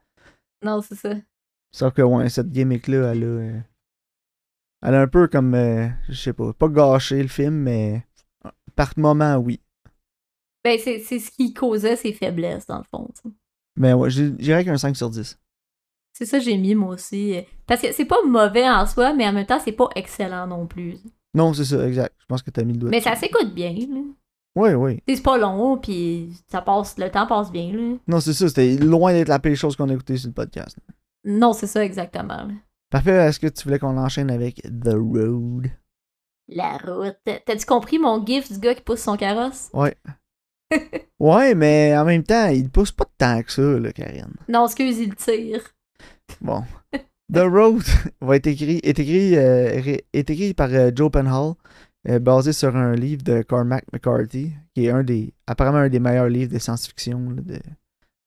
Non, 0.64 0.80
c'est 0.82 0.94
ça. 0.94 1.14
Sauf 1.72 1.94
que, 1.94 2.02
ouais, 2.02 2.28
cette 2.28 2.50
gimmick-là, 2.50 3.12
elle 3.12 3.22
a. 3.24 3.26
euh, 3.26 3.60
elle 4.82 4.94
a 4.94 5.00
un 5.02 5.08
peu 5.08 5.28
comme. 5.28 5.54
euh, 5.54 5.88
je 6.08 6.14
sais 6.14 6.32
pas, 6.32 6.52
pas 6.52 6.68
gâché 6.68 7.22
le 7.22 7.28
film, 7.28 7.54
mais. 7.54 8.04
Par 8.76 8.92
moment, 8.96 9.36
oui. 9.36 9.60
Ben, 10.64 10.78
c'est 10.78 11.00
ce 11.00 11.30
qui 11.30 11.52
causait 11.52 11.96
ses 11.96 12.12
faiblesses, 12.12 12.66
dans 12.66 12.78
le 12.78 12.84
fond. 12.90 13.08
tu 13.14 13.28
sais. 13.28 13.34
Mais 13.76 13.92
ouais, 13.94 14.10
je 14.10 14.24
dirais 14.24 14.64
qu'un 14.64 14.76
5 14.78 14.96
sur 14.96 15.10
10. 15.10 15.38
C'est 16.14 16.26
ça 16.26 16.38
j'ai 16.38 16.58
mis, 16.58 16.74
moi 16.74 16.94
aussi. 16.94 17.36
Parce 17.66 17.80
que 17.80 17.90
c'est 17.92 18.04
pas 18.04 18.22
mauvais 18.26 18.68
en 18.68 18.86
soi, 18.86 19.14
mais 19.14 19.26
en 19.26 19.32
même 19.32 19.46
temps, 19.46 19.60
c'est 19.64 19.72
pas 19.72 19.88
excellent 19.96 20.46
non 20.46 20.66
plus. 20.66 20.98
Non, 21.34 21.54
c'est 21.54 21.64
ça, 21.64 21.86
exact. 21.88 22.14
Je 22.20 22.26
pense 22.26 22.42
que 22.42 22.50
t'as 22.50 22.64
mis 22.64 22.74
le 22.74 22.78
doigt. 22.80 22.90
Mais 22.90 23.00
ça 23.00 23.16
s'écoute 23.16 23.54
bien, 23.54 23.72
là. 23.72 24.00
Oui, 24.54 24.74
oui. 24.74 25.02
C'est 25.08 25.22
pas 25.22 25.38
long, 25.38 25.78
puis 25.78 26.30
ça 26.48 26.60
passe, 26.60 26.98
le 26.98 27.10
temps 27.10 27.26
passe 27.26 27.50
bien, 27.50 27.72
là. 27.72 27.96
Non, 28.06 28.20
c'est 28.20 28.34
ça, 28.34 28.48
c'était 28.48 28.76
loin 28.76 29.12
d'être 29.14 29.28
la 29.28 29.38
pire 29.38 29.56
chose 29.56 29.74
qu'on 29.74 29.88
a 29.88 29.94
écouté 29.94 30.18
sur 30.18 30.28
le 30.28 30.34
podcast. 30.34 30.76
Non, 31.24 31.52
c'est 31.52 31.66
ça 31.66 31.84
exactement. 31.84 32.48
Parfait, 32.90 33.12
est-ce 33.12 33.40
que 33.40 33.46
tu 33.46 33.64
voulais 33.64 33.78
qu'on 33.78 33.96
enchaîne 33.96 34.30
avec 34.30 34.56
The 34.62 34.94
Road? 34.94 35.70
La 36.48 36.76
route. 36.78 37.16
T'as-tu 37.24 37.64
compris 37.64 37.98
mon 37.98 38.24
gif 38.26 38.52
du 38.52 38.58
gars 38.58 38.74
qui 38.74 38.82
pousse 38.82 39.00
son 39.00 39.16
carrosse? 39.16 39.70
Ouais. 39.72 39.96
ouais, 41.20 41.54
mais 41.54 41.96
en 41.96 42.04
même 42.04 42.24
temps, 42.24 42.48
il 42.48 42.68
pousse 42.68 42.92
pas 42.92 43.06
tant 43.16 43.42
que 43.42 43.52
ça, 43.52 43.62
là, 43.62 43.92
Karine. 43.92 44.34
Non, 44.48 44.66
excuse, 44.66 44.98
il 44.98 45.14
tire. 45.14 45.62
Bon. 46.40 46.64
The 47.32 47.38
Road 47.48 47.82
va 48.20 48.36
être 48.36 48.46
écrit, 48.48 48.80
est 48.82 48.98
écrit, 48.98 49.36
euh, 49.36 49.96
est 50.12 50.28
écrit 50.30 50.52
par 50.52 50.68
euh, 50.70 50.90
Joe 50.94 51.10
Penhall, 51.10 51.54
euh, 52.08 52.18
basé 52.18 52.52
sur 52.52 52.76
un 52.76 52.94
livre 52.94 53.22
de 53.22 53.40
Cormac 53.42 53.84
McCarthy, 53.92 54.52
qui 54.74 54.86
est 54.86 54.90
un 54.90 55.02
des, 55.02 55.32
apparemment 55.46 55.78
un 55.78 55.88
des 55.88 56.00
meilleurs 56.00 56.28
livres 56.28 56.52
de 56.52 56.58
science-fiction, 56.58 57.30
de, 57.30 57.58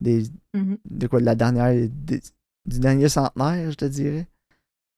des, 0.00 0.24
Mhm. 0.54 0.78
de 0.90 1.06
quoi, 1.06 1.20
de 1.20 1.24
la 1.26 1.36
dernière, 1.36 1.88
du 2.66 2.78
dernier 2.80 3.08
centenaire, 3.08 3.70
je 3.70 3.76
te 3.76 3.84
dirais. 3.84 4.26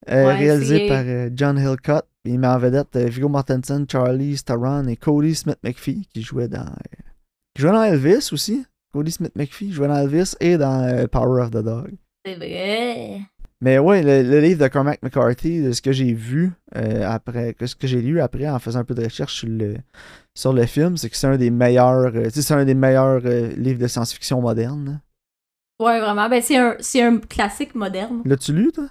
Euh, 0.09 0.27
Ouais, 0.27 0.37
réalisé 0.37 0.89
par 0.89 1.03
euh, 1.05 1.29
John 1.35 1.59
Hillcott. 1.59 2.05
Il 2.25 2.39
met 2.39 2.47
en 2.47 2.59
vedette 2.59 2.95
euh, 2.97 3.07
Viggo 3.07 3.29
Mortensen, 3.29 3.85
Charlie 3.91 4.37
Theron 4.43 4.87
et 4.87 4.97
Cody 4.97 5.35
Smith 5.35 5.59
McPhee 5.65 6.07
qui 6.13 6.23
jouait 6.23 6.49
dans. 6.49 6.61
euh, 6.61 7.03
qui 7.55 7.63
jouait 7.63 7.73
dans 7.73 7.83
Elvis 7.83 8.29
aussi. 8.33 8.65
Cody 8.93 9.11
Smith 9.11 9.33
McPhee 9.35 9.73
jouait 9.73 9.89
dans 9.89 9.97
Elvis 9.97 10.35
et 10.41 10.57
dans 10.57 11.07
Power 11.09 11.43
of 11.43 11.51
the 11.51 11.63
Dog. 11.65 11.95
C'est 12.25 12.37
vrai. 12.37 13.21
Mais 13.61 13.79
ouais, 13.81 14.03
le, 14.03 14.23
le 14.31 14.41
livre 14.41 14.63
de 14.63 14.69
Cormac 14.69 15.03
McCarthy, 15.03 15.61
de 15.63 15.73
ce 15.73 15.83
que 15.83 15.91
j'ai 15.91 16.13
vu 16.13 16.53
après, 16.75 17.57
ce 17.65 17.75
que 17.75 17.89
j'ai 17.89 18.01
lu 18.01 18.21
après 18.21 18.49
en 18.49 18.59
faisant 18.61 18.79
un 18.81 18.85
peu 18.85 18.95
de 18.95 19.03
recherche 19.03 19.35
sur 19.35 19.49
le, 19.49 19.77
sur 20.35 20.53
le 20.53 20.65
film, 20.67 20.97
c'est 20.97 21.11
que 21.11 21.17
c'est 21.17 21.27
un 21.27 21.37
des 21.37 21.51
meilleurs, 21.51 22.13
c'est 22.31 22.53
un 22.55 22.65
des 22.65 22.75
meilleurs 22.75 23.19
livres 23.21 23.81
de 23.81 23.89
science-fiction 23.89 24.41
moderne. 24.41 25.01
Ouais, 25.81 26.01
vraiment. 26.01 26.29
Ben, 26.29 26.43
c'est 26.43 26.57
un, 26.57 26.77
c'est 26.81 27.03
un 27.03 27.19
classique 27.19 27.75
moderne. 27.75 28.23
L'as-tu 28.25 28.53
lu, 28.53 28.73
toi? 28.73 28.89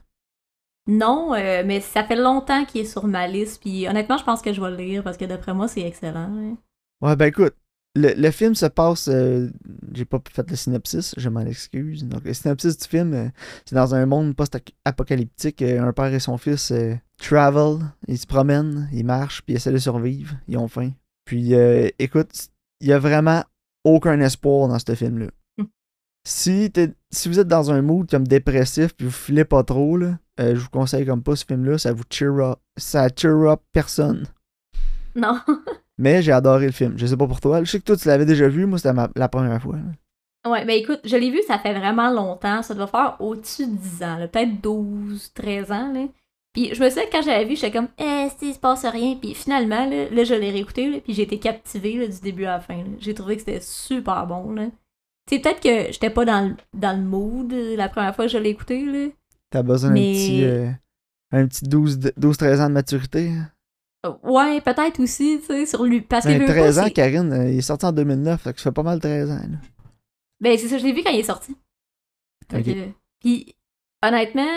Non, 0.88 1.34
euh, 1.34 1.64
mais 1.66 1.82
ça 1.82 2.04
fait 2.06 2.16
longtemps 2.16 2.64
qu'il 2.64 2.82
est 2.82 2.86
sur 2.86 3.06
ma 3.08 3.28
liste, 3.28 3.60
puis 3.62 3.88
honnêtement, 3.90 4.18
je 4.18 4.24
pense 4.24 4.42
que 4.42 4.54
je 4.54 4.62
vais 4.62 4.70
le 4.70 4.78
lire, 4.78 5.04
parce 5.04 5.18
que 5.18 5.26
d'après 5.26 5.54
moi, 5.54 5.68
c'est 5.68 5.82
excellent. 5.82 6.30
hein. 6.32 6.58
Ouais, 7.02 7.16
ben 7.18 7.26
écoute, 7.26 7.54
le, 7.94 8.14
le 8.16 8.32
film 8.32 8.56
se 8.56 8.68
passe. 8.68 9.10
euh, 9.10 9.50
j'ai 9.94 10.06
pas 10.06 10.20
fait 10.32 10.50
le 10.50 10.56
synopsis, 10.56 11.14
je 11.18 11.28
m'en 11.28 11.42
excuse. 11.42 12.06
Donc, 12.06 12.24
le 12.24 12.34
synopsis 12.34 12.78
du 12.78 12.88
film, 12.88 13.14
euh, 13.14 13.28
c'est 13.66 13.76
dans 13.76 13.94
un 13.96 14.06
monde 14.06 14.34
post-apocalyptique. 14.34 15.62
un 15.62 15.92
père 15.92 16.14
et 16.14 16.20
son 16.20 16.38
fils 16.38 16.72
travel, 17.18 17.80
ils 18.08 18.18
se 18.18 18.26
promènent, 18.26 18.88
ils 18.94 19.06
marchent, 19.06 19.42
puis 19.42 19.54
ils 19.54 19.58
essaient 19.58 19.72
de 19.74 19.78
survivre. 19.78 20.36
Ils 20.48 20.58
ont 20.58 20.70
faim. 20.70 20.92
Puis, 21.26 21.54
euh, 21.54 21.90
écoute, 22.00 22.30
il 22.80 22.88
y 22.88 22.94
a 22.94 23.00
vraiment 23.00 23.44
aucun 23.84 24.20
espoir 24.22 24.70
dans 24.70 24.80
ce 24.80 24.96
film-là. 24.96 25.28
Si, 26.30 26.70
t'es- 26.72 26.94
si 27.10 27.30
vous 27.30 27.40
êtes 27.40 27.48
dans 27.48 27.72
un 27.72 27.82
mood 27.82 28.10
comme 28.10 28.28
dépressif, 28.28 28.94
puis 28.94 29.06
vous 29.06 29.14
filez 29.14 29.46
pas 29.46 29.64
trop, 29.64 29.96
là, 29.96 30.18
euh, 30.42 30.56
je 30.56 30.60
vous 30.60 30.70
conseille 30.70 31.06
comme 31.06 31.24
pas 31.24 31.38
ce 31.38 31.46
film-là. 31.46 31.78
Ça 31.78 31.94
vous 31.94 32.04
cheer 32.10 32.38
up. 32.40 32.60
Ça 32.76 33.08
cheer 33.16 33.50
up 33.50 33.62
personne. 33.72 34.26
Non. 35.16 35.40
Mais 35.98 36.22
j'ai 36.22 36.34
adoré 36.34 36.66
le 36.66 36.72
film. 36.74 36.94
Je 36.98 37.06
sais 37.06 37.16
pas 37.18 37.28
pour 37.28 37.40
toi. 37.40 37.64
Je 37.64 37.72
sais 37.72 37.80
que 37.80 37.86
toi, 37.86 37.96
tu 37.96 38.08
l'avais 38.10 38.26
déjà 38.26 38.48
vu. 38.50 38.66
Moi, 38.66 38.78
c'était 38.78 38.92
ma- 38.94 39.10
la 39.16 39.30
première 39.30 39.62
fois. 39.62 39.78
là. 39.78 40.52
Ouais, 40.52 40.64
ben 40.66 40.78
écoute, 40.78 41.00
je 41.06 41.16
l'ai 41.18 41.32
vu, 41.32 41.40
ça 41.48 41.60
fait 41.60 41.74
vraiment 41.74 42.10
longtemps. 42.12 42.62
Ça 42.62 42.74
doit 42.74 42.88
faire 42.88 43.16
au-dessus 43.20 43.66
de 43.66 43.76
10 43.76 44.04
ans, 44.04 44.18
peut-être 44.32 44.62
12, 44.62 45.32
13 45.34 45.72
ans. 45.72 45.92
Là. 45.94 46.08
Puis 46.54 46.74
je 46.76 46.82
me 46.84 46.90
souviens 46.90 47.06
que 47.06 47.12
quand 47.12 47.22
j'avais 47.22 47.46
vu, 47.46 47.56
j'étais 47.56 47.72
comme, 47.72 47.88
eh, 47.98 48.28
il 48.42 48.54
se 48.54 48.60
passe 48.60 48.86
rien. 48.86 49.16
Puis 49.16 49.34
finalement, 49.34 49.90
là, 49.90 50.10
là, 50.10 50.24
je 50.24 50.34
l'ai 50.36 50.52
réécouté, 50.52 50.90
là, 50.90 51.00
puis 51.04 51.14
j'ai 51.14 51.24
été 51.24 51.40
captivée 51.40 51.98
là, 51.98 52.08
du 52.08 52.20
début 52.22 52.46
à 52.46 52.52
la 52.54 52.60
fin. 52.60 52.84
J'ai 53.00 53.14
trouvé 53.14 53.36
que 53.36 53.42
c'était 53.42 53.60
super 53.62 54.26
bon. 54.28 54.52
Là. 54.54 54.68
Sais, 55.30 55.40
peut-être 55.40 55.60
que 55.62 55.92
j'étais 55.92 56.10
pas 56.10 56.26
dans 56.26 56.48
le, 56.50 56.56
dans 56.74 56.98
le 56.98 57.04
mood 57.04 57.52
euh, 57.54 57.76
la 57.76 57.90
première 57.90 58.16
fois 58.16 58.26
que 58.26 58.32
je 58.32 58.38
l'ai 58.38 58.50
écouté. 58.50 58.86
Là. 58.86 59.10
T'as 59.50 59.64
besoin 59.64 59.92
Mais- 59.92 60.14
d'un 60.14 60.20
petit, 60.20 60.44
euh, 60.46 60.70
un 61.32 61.48
petit 61.48 61.66
12 61.66 62.00
de- 62.00 62.14
12-13 62.18 62.62
ans 62.62 62.70
de 62.70 62.74
maturité. 62.74 63.32
Euh, 64.06 64.14
Ouais, 64.24 64.62
peut-être 64.62 65.00
aussi, 65.02 65.40
tu 65.42 65.48
sais, 65.48 65.66
sur 65.66 65.84
lui. 65.84 66.02
Parce 66.02 66.24
que 66.26 66.30
Ben, 66.30 66.40
veux, 66.40 66.46
veux 66.46 66.54
13 66.54 66.76
pas, 66.76 66.82
ans, 66.82 66.86
c'est- 66.86 66.92
Karine, 66.92 67.34
euh, 67.34 67.50
il 67.52 67.58
est 67.58 67.62
sorti 67.62 67.86
en 67.86 67.92
2009, 67.92 68.42
fait 68.42 68.54
que 68.54 68.60
ça 68.62 68.70
fait 68.70 68.74
pas 68.74 68.84
mal 68.84 69.00
13 69.00 69.30
ans. 69.32 69.36
là. 69.36 69.58
Ben, 70.40 70.58
c'est 70.58 70.68
ça, 70.68 70.78
je 70.78 70.86
l'ai 70.86 70.94
vu 70.94 71.04
quand 71.04 71.10
il 71.12 71.20
est 71.20 71.24
sorti. 71.24 71.56
Que- 72.48 72.90
Puis, 73.20 73.56
honnêtement, 74.02 74.48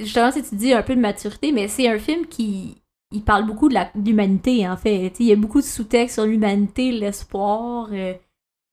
justement, 0.00 0.30
si 0.32 0.42
tu 0.42 0.56
dis 0.56 0.72
un 0.74 0.82
peu 0.82 0.94
de 0.94 1.00
maturité, 1.00 1.52
mais 1.52 1.68
c'est 1.68 1.88
un 1.88 1.98
film 1.98 2.26
qui 2.26 2.82
il 3.10 3.22
parle 3.22 3.46
beaucoup 3.46 3.70
de 3.70 3.74
la- 3.74 3.90
de 3.94 4.06
l'humanité, 4.06 4.68
en 4.68 4.76
fait. 4.76 5.14
Il 5.18 5.26
y 5.26 5.32
a 5.32 5.36
beaucoup 5.36 5.60
de 5.60 5.66
sous-textes 5.66 6.16
sur 6.16 6.26
l'humanité, 6.26 6.92
l'espoir, 6.92 7.88
euh, 7.92 8.12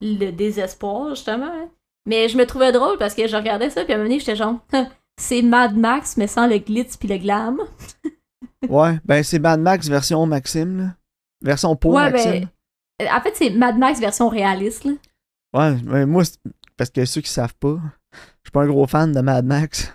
le 0.01 0.31
désespoir, 0.31 1.09
justement. 1.15 1.45
hein. 1.51 1.69
Mais 2.05 2.29
je 2.29 2.37
me 2.37 2.45
trouvais 2.45 2.71
drôle 2.71 2.97
parce 2.97 3.15
que 3.15 3.27
je 3.27 3.35
regardais 3.35 3.69
ça, 3.69 3.83
puis 3.83 3.93
à 3.93 3.95
un 3.95 3.99
moment 3.99 4.09
donné, 4.09 4.19
j'étais 4.19 4.35
genre, 4.35 4.59
c'est 5.19 5.41
Mad 5.41 5.75
Max, 5.75 6.17
mais 6.17 6.27
sans 6.27 6.47
le 6.47 6.57
glitz 6.59 6.97
puis 6.97 7.07
le 7.07 7.17
glam. 7.17 7.59
Ouais, 8.69 8.99
ben 9.05 9.23
c'est 9.23 9.37
Mad 9.37 9.59
Max 9.59 9.87
version 9.87 10.25
Maxime, 10.25 10.77
là. 10.79 10.95
Version 11.43 11.75
pour 11.75 11.93
ouais, 11.93 12.09
Maxime. 12.11 12.47
ben, 12.97 13.07
en 13.11 13.21
fait, 13.21 13.35
c'est 13.35 13.49
Mad 13.51 13.77
Max 13.77 13.99
version 13.99 14.27
réaliste, 14.27 14.85
là. 14.85 14.93
Ouais, 15.53 15.77
mais 15.83 16.05
moi, 16.07 16.23
parce 16.75 16.89
que 16.89 17.05
ceux 17.05 17.21
qui 17.21 17.29
savent 17.29 17.55
pas, 17.55 17.77
je 18.11 18.17
suis 18.47 18.51
pas 18.51 18.63
un 18.63 18.67
gros 18.67 18.87
fan 18.87 19.11
de 19.11 19.21
Mad 19.21 19.45
Max. 19.45 19.93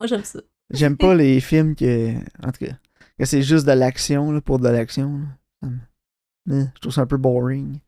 Moi, 0.00 0.08
j'aime 0.08 0.24
ça. 0.24 0.40
J'aime 0.72 0.96
pas 0.96 1.14
les 1.14 1.38
films 1.40 1.76
que. 1.76 2.12
En 2.44 2.50
tout 2.50 2.64
cas, 2.64 2.72
que 3.18 3.24
c'est 3.24 3.42
juste 3.42 3.66
de 3.66 3.72
l'action 3.72 4.32
là, 4.32 4.40
pour 4.40 4.58
de 4.58 4.68
l'action. 4.68 5.20
là. 5.62 5.68
Eh, 6.50 6.62
Je 6.74 6.80
trouve 6.80 6.92
ça 6.92 7.02
un 7.02 7.06
peu 7.06 7.16
boring. 7.16 7.78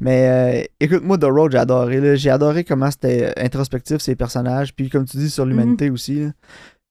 Mais 0.00 0.62
euh, 0.62 0.64
écoute, 0.80 1.02
moi, 1.02 1.18
The 1.18 1.24
Road, 1.24 1.52
j'ai 1.52 1.58
adoré. 1.58 2.00
là. 2.00 2.14
J'ai 2.14 2.30
adoré 2.30 2.62
comment 2.64 2.90
c'était 2.90 3.32
introspectif, 3.38 3.98
ces 3.98 4.14
personnages. 4.16 4.74
Puis, 4.74 4.88
comme 4.90 5.04
tu 5.06 5.16
dis, 5.16 5.30
sur 5.30 5.44
l'humanité 5.46 5.90
aussi. 5.90 6.24
là. 6.24 6.30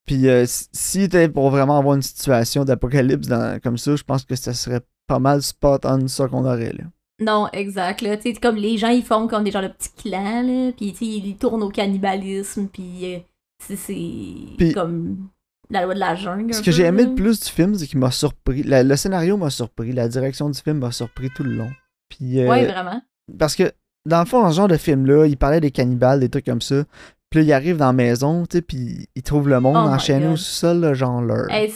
Puis, 0.05 0.27
euh, 0.27 0.45
si- 0.47 1.09
t'es 1.09 1.29
pour 1.29 1.49
vraiment 1.49 1.77
avoir 1.79 1.95
une 1.95 2.01
situation 2.01 2.63
d'apocalypse 2.65 3.27
comme 3.63 3.77
ça, 3.77 3.95
je 3.95 4.03
pense 4.03 4.23
que 4.25 4.35
ça 4.35 4.53
serait 4.53 4.81
pas 5.07 5.19
mal 5.19 5.41
spot 5.41 5.85
on 5.85 6.07
ça 6.07 6.27
qu'on 6.27 6.45
aurait. 6.45 6.73
là. 6.73 6.83
Non, 7.21 7.47
exact. 7.53 8.01
Là. 8.01 8.17
Tu 8.17 8.33
sais, 8.33 8.39
comme 8.39 8.57
les 8.57 8.77
gens, 8.77 8.89
ils 8.89 9.03
font 9.03 9.27
comme 9.27 9.43
des 9.45 9.51
genres 9.51 9.61
de 9.63 9.69
petits 9.69 9.93
clans, 9.95 10.41
là, 10.43 10.71
puis 10.75 10.91
tu 10.91 10.97
sais, 10.97 11.05
ils 11.05 11.37
tournent 11.37 11.63
au 11.63 11.69
cannibalisme, 11.69 12.67
puis 12.67 13.15
euh, 13.15 13.19
c'est- 13.59 14.73
comme 14.73 15.29
la 15.69 15.83
loi 15.85 15.93
de 15.93 15.99
la 15.99 16.15
jungle. 16.15 16.53
Ce 16.53 16.61
que 16.61 16.71
j'ai 16.71 16.83
aimé 16.83 17.05
le 17.05 17.15
plus 17.15 17.39
du 17.39 17.49
film, 17.49 17.75
c'est 17.75 17.87
qu'il 17.87 17.99
m'a 17.99 18.11
surpris. 18.11 18.63
La- 18.63 18.83
le 18.83 18.95
scénario 18.95 19.37
m'a 19.37 19.49
surpris. 19.49 19.91
La 19.91 20.07
direction 20.07 20.49
du 20.49 20.59
film 20.59 20.79
m'a 20.79 20.91
surpris 20.91 21.29
tout 21.35 21.43
le 21.43 21.55
long. 21.55 21.71
Puis, 22.09 22.39
euh, 22.39 22.47
Ouais, 22.47 22.65
vraiment. 22.65 23.01
Parce 23.39 23.55
que, 23.55 23.71
dans 24.05 24.19
le 24.19 24.25
fond, 24.25 24.41
dans 24.41 24.51
ce 24.51 24.55
genre 24.57 24.67
de 24.67 24.77
film-là, 24.77 25.25
il 25.25 25.37
parlait 25.37 25.61
des 25.61 25.71
cannibales, 25.71 26.19
des 26.19 26.29
trucs 26.29 26.45
comme 26.45 26.61
ça. 26.61 26.83
Puis 27.29 27.39
là, 27.39 27.45
il 27.45 27.53
arrive 27.53 27.77
dans 27.77 27.87
la 27.87 27.93
maison, 27.93 28.45
tu 28.45 28.57
sais, 28.57 28.61
puis 28.61 29.09
il 29.15 29.23
trouve 29.23 29.49
le 29.49 29.59
monde 29.59 29.75
Oh 29.75 29.89
enchaîné 29.93 30.27
au 30.27 30.37
sol, 30.37 30.79
là, 30.79 30.93
genre 30.93 31.21
leur. 31.21 31.49
Hey, 31.49 31.73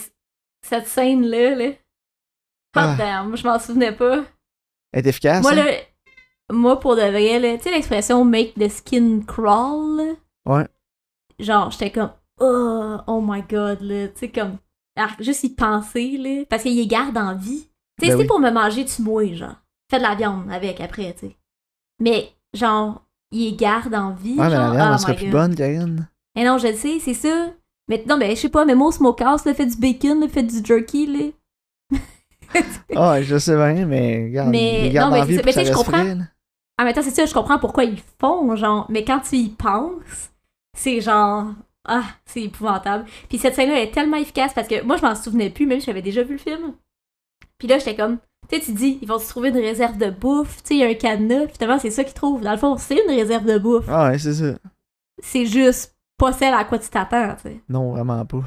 cette 0.62 0.86
scène-là, 0.86 1.54
là. 1.56 1.70
Ah. 2.76 2.94
Damn, 2.96 3.36
je 3.36 3.44
m'en 3.44 3.58
souvenais 3.58 3.92
pas. 3.92 4.24
Elle 4.92 5.04
est 5.04 5.08
efficace. 5.08 5.42
Moi, 5.42 5.52
hein? 5.52 5.56
là, 5.56 5.64
moi, 6.52 6.78
pour 6.78 6.94
de 6.94 7.02
vrai, 7.02 7.40
là, 7.40 7.56
tu 7.56 7.64
sais 7.64 7.70
l'expression 7.72 8.24
make 8.24 8.54
the 8.54 8.68
skin 8.68 9.22
crawl, 9.26 9.96
là? 9.96 10.12
Ouais. 10.46 10.68
Genre, 11.40 11.70
j'étais 11.72 11.90
comme, 11.90 12.10
oh, 12.40 12.96
oh 13.06 13.20
my 13.20 13.42
god, 13.42 13.80
là, 13.82 14.08
tu 14.08 14.18
sais, 14.20 14.28
comme, 14.30 14.56
ah, 14.96 15.08
juste 15.20 15.44
y 15.44 15.50
penser, 15.50 16.16
là, 16.18 16.44
parce 16.48 16.62
qu'il 16.62 16.76
les 16.76 16.86
garde 16.86 17.16
en 17.16 17.34
vie. 17.36 17.68
Tu 17.98 18.06
sais, 18.06 18.10
Ben 18.12 18.16
c'est 18.16 18.22
oui. 18.22 18.26
pour 18.26 18.40
me 18.40 18.50
manger, 18.50 18.84
tu 18.84 19.02
mouilles, 19.02 19.36
genre. 19.36 19.56
Fais 19.90 19.98
de 19.98 20.02
la 20.04 20.14
viande 20.14 20.50
avec 20.50 20.80
après, 20.80 21.12
tu 21.14 21.26
sais. 21.28 21.36
Mais, 22.00 22.30
genre, 22.54 23.02
il 23.30 23.50
les 23.50 23.56
garde 23.56 23.94
en 23.94 24.12
vie. 24.12 24.30
Ouais, 24.38 24.44
mais 24.48 24.50
la 24.50 24.56
genre, 24.56 24.74
viande, 24.74 24.88
oh 24.90 24.92
elle 24.94 24.98
serait 25.00 25.16
plus 25.16 25.30
bonne, 25.30 25.54
Karine. 25.54 26.08
Eh 26.36 26.44
non, 26.44 26.58
je 26.58 26.68
le 26.68 26.74
sais, 26.74 26.98
c'est 27.00 27.14
ça. 27.14 27.48
Mais 27.88 28.04
non, 28.08 28.16
mais 28.16 28.34
je 28.36 28.40
sais 28.42 28.48
pas, 28.48 28.64
mais 28.64 28.74
moi, 28.74 28.88
au 28.88 28.92
smokehouse, 28.92 29.44
là, 29.44 29.52
fait 29.54 29.66
du 29.66 29.76
bacon, 29.76 30.20
là, 30.20 30.28
fait 30.28 30.42
du 30.44 30.64
jerky, 30.64 31.06
là. 31.06 31.98
Ah, 32.96 33.12
ouais, 33.12 33.22
je 33.22 33.38
sais 33.38 33.54
bien, 33.54 33.86
mais 33.86 34.24
regarde, 34.24 34.50
Mais- 34.50 34.78
il 34.78 34.82
les 34.84 34.90
garde 34.90 35.10
non, 35.10 35.16
mais 35.16 35.22
en 35.22 35.24
vie 35.24 35.36
mais 35.36 35.42
tu 35.44 35.52
sais, 35.52 35.64
je 35.66 35.72
comprends. 35.72 35.92
frais. 35.98 36.16
En 36.80 36.84
même 36.84 36.94
temps, 36.94 37.02
c'est 37.02 37.10
ça, 37.10 37.24
je 37.26 37.32
comprends 37.32 37.58
pourquoi 37.58 37.84
ils 37.84 38.00
font, 38.18 38.56
genre, 38.56 38.86
mais 38.88 39.04
quand 39.04 39.20
tu 39.20 39.36
y 39.36 39.48
penses, 39.50 40.30
c'est 40.76 41.00
genre, 41.00 41.46
ah, 41.86 42.04
c'est 42.26 42.42
épouvantable. 42.42 43.06
Puis 43.28 43.38
cette 43.38 43.54
scène-là 43.54 43.80
est 43.80 43.92
tellement 43.92 44.16
efficace 44.16 44.52
parce 44.54 44.68
que 44.68 44.82
moi, 44.82 44.96
je 44.96 45.02
m'en 45.02 45.14
souvenais 45.14 45.50
plus, 45.50 45.66
même 45.66 45.80
si 45.80 45.86
j'avais 45.86 46.02
déjà 46.02 46.22
vu 46.22 46.32
le 46.32 46.38
film. 46.38 46.74
Puis 47.58 47.68
là, 47.68 47.78
j'étais 47.78 47.96
comme, 47.96 48.18
tu 48.48 48.56
sais, 48.56 48.62
tu 48.62 48.72
dis, 48.72 48.98
ils 49.00 49.08
vont 49.08 49.18
se 49.18 49.28
trouver 49.28 49.50
une 49.50 49.56
réserve 49.56 49.98
de 49.98 50.10
bouffe, 50.10 50.62
tu 50.62 50.68
sais, 50.68 50.74
il 50.74 50.80
y 50.80 50.84
a 50.84 50.88
un 50.88 50.94
cadenas, 50.94 51.48
finalement, 51.48 51.78
c'est 51.78 51.90
ça 51.90 52.04
qu'ils 52.04 52.14
trouvent. 52.14 52.42
Dans 52.42 52.52
le 52.52 52.58
fond, 52.58 52.76
c'est 52.76 53.02
une 53.02 53.14
réserve 53.14 53.44
de 53.44 53.58
bouffe. 53.58 53.86
Ah, 53.88 54.10
ouais, 54.10 54.18
c'est 54.18 54.34
ça. 54.34 54.58
C'est 55.22 55.46
juste 55.46 55.96
pas 56.16 56.32
celle 56.32 56.54
à 56.54 56.64
quoi 56.64 56.78
tu 56.78 56.88
t'attends, 56.88 57.34
tu 57.36 57.42
sais. 57.42 57.60
Non, 57.68 57.92
vraiment 57.92 58.24
pas. 58.24 58.42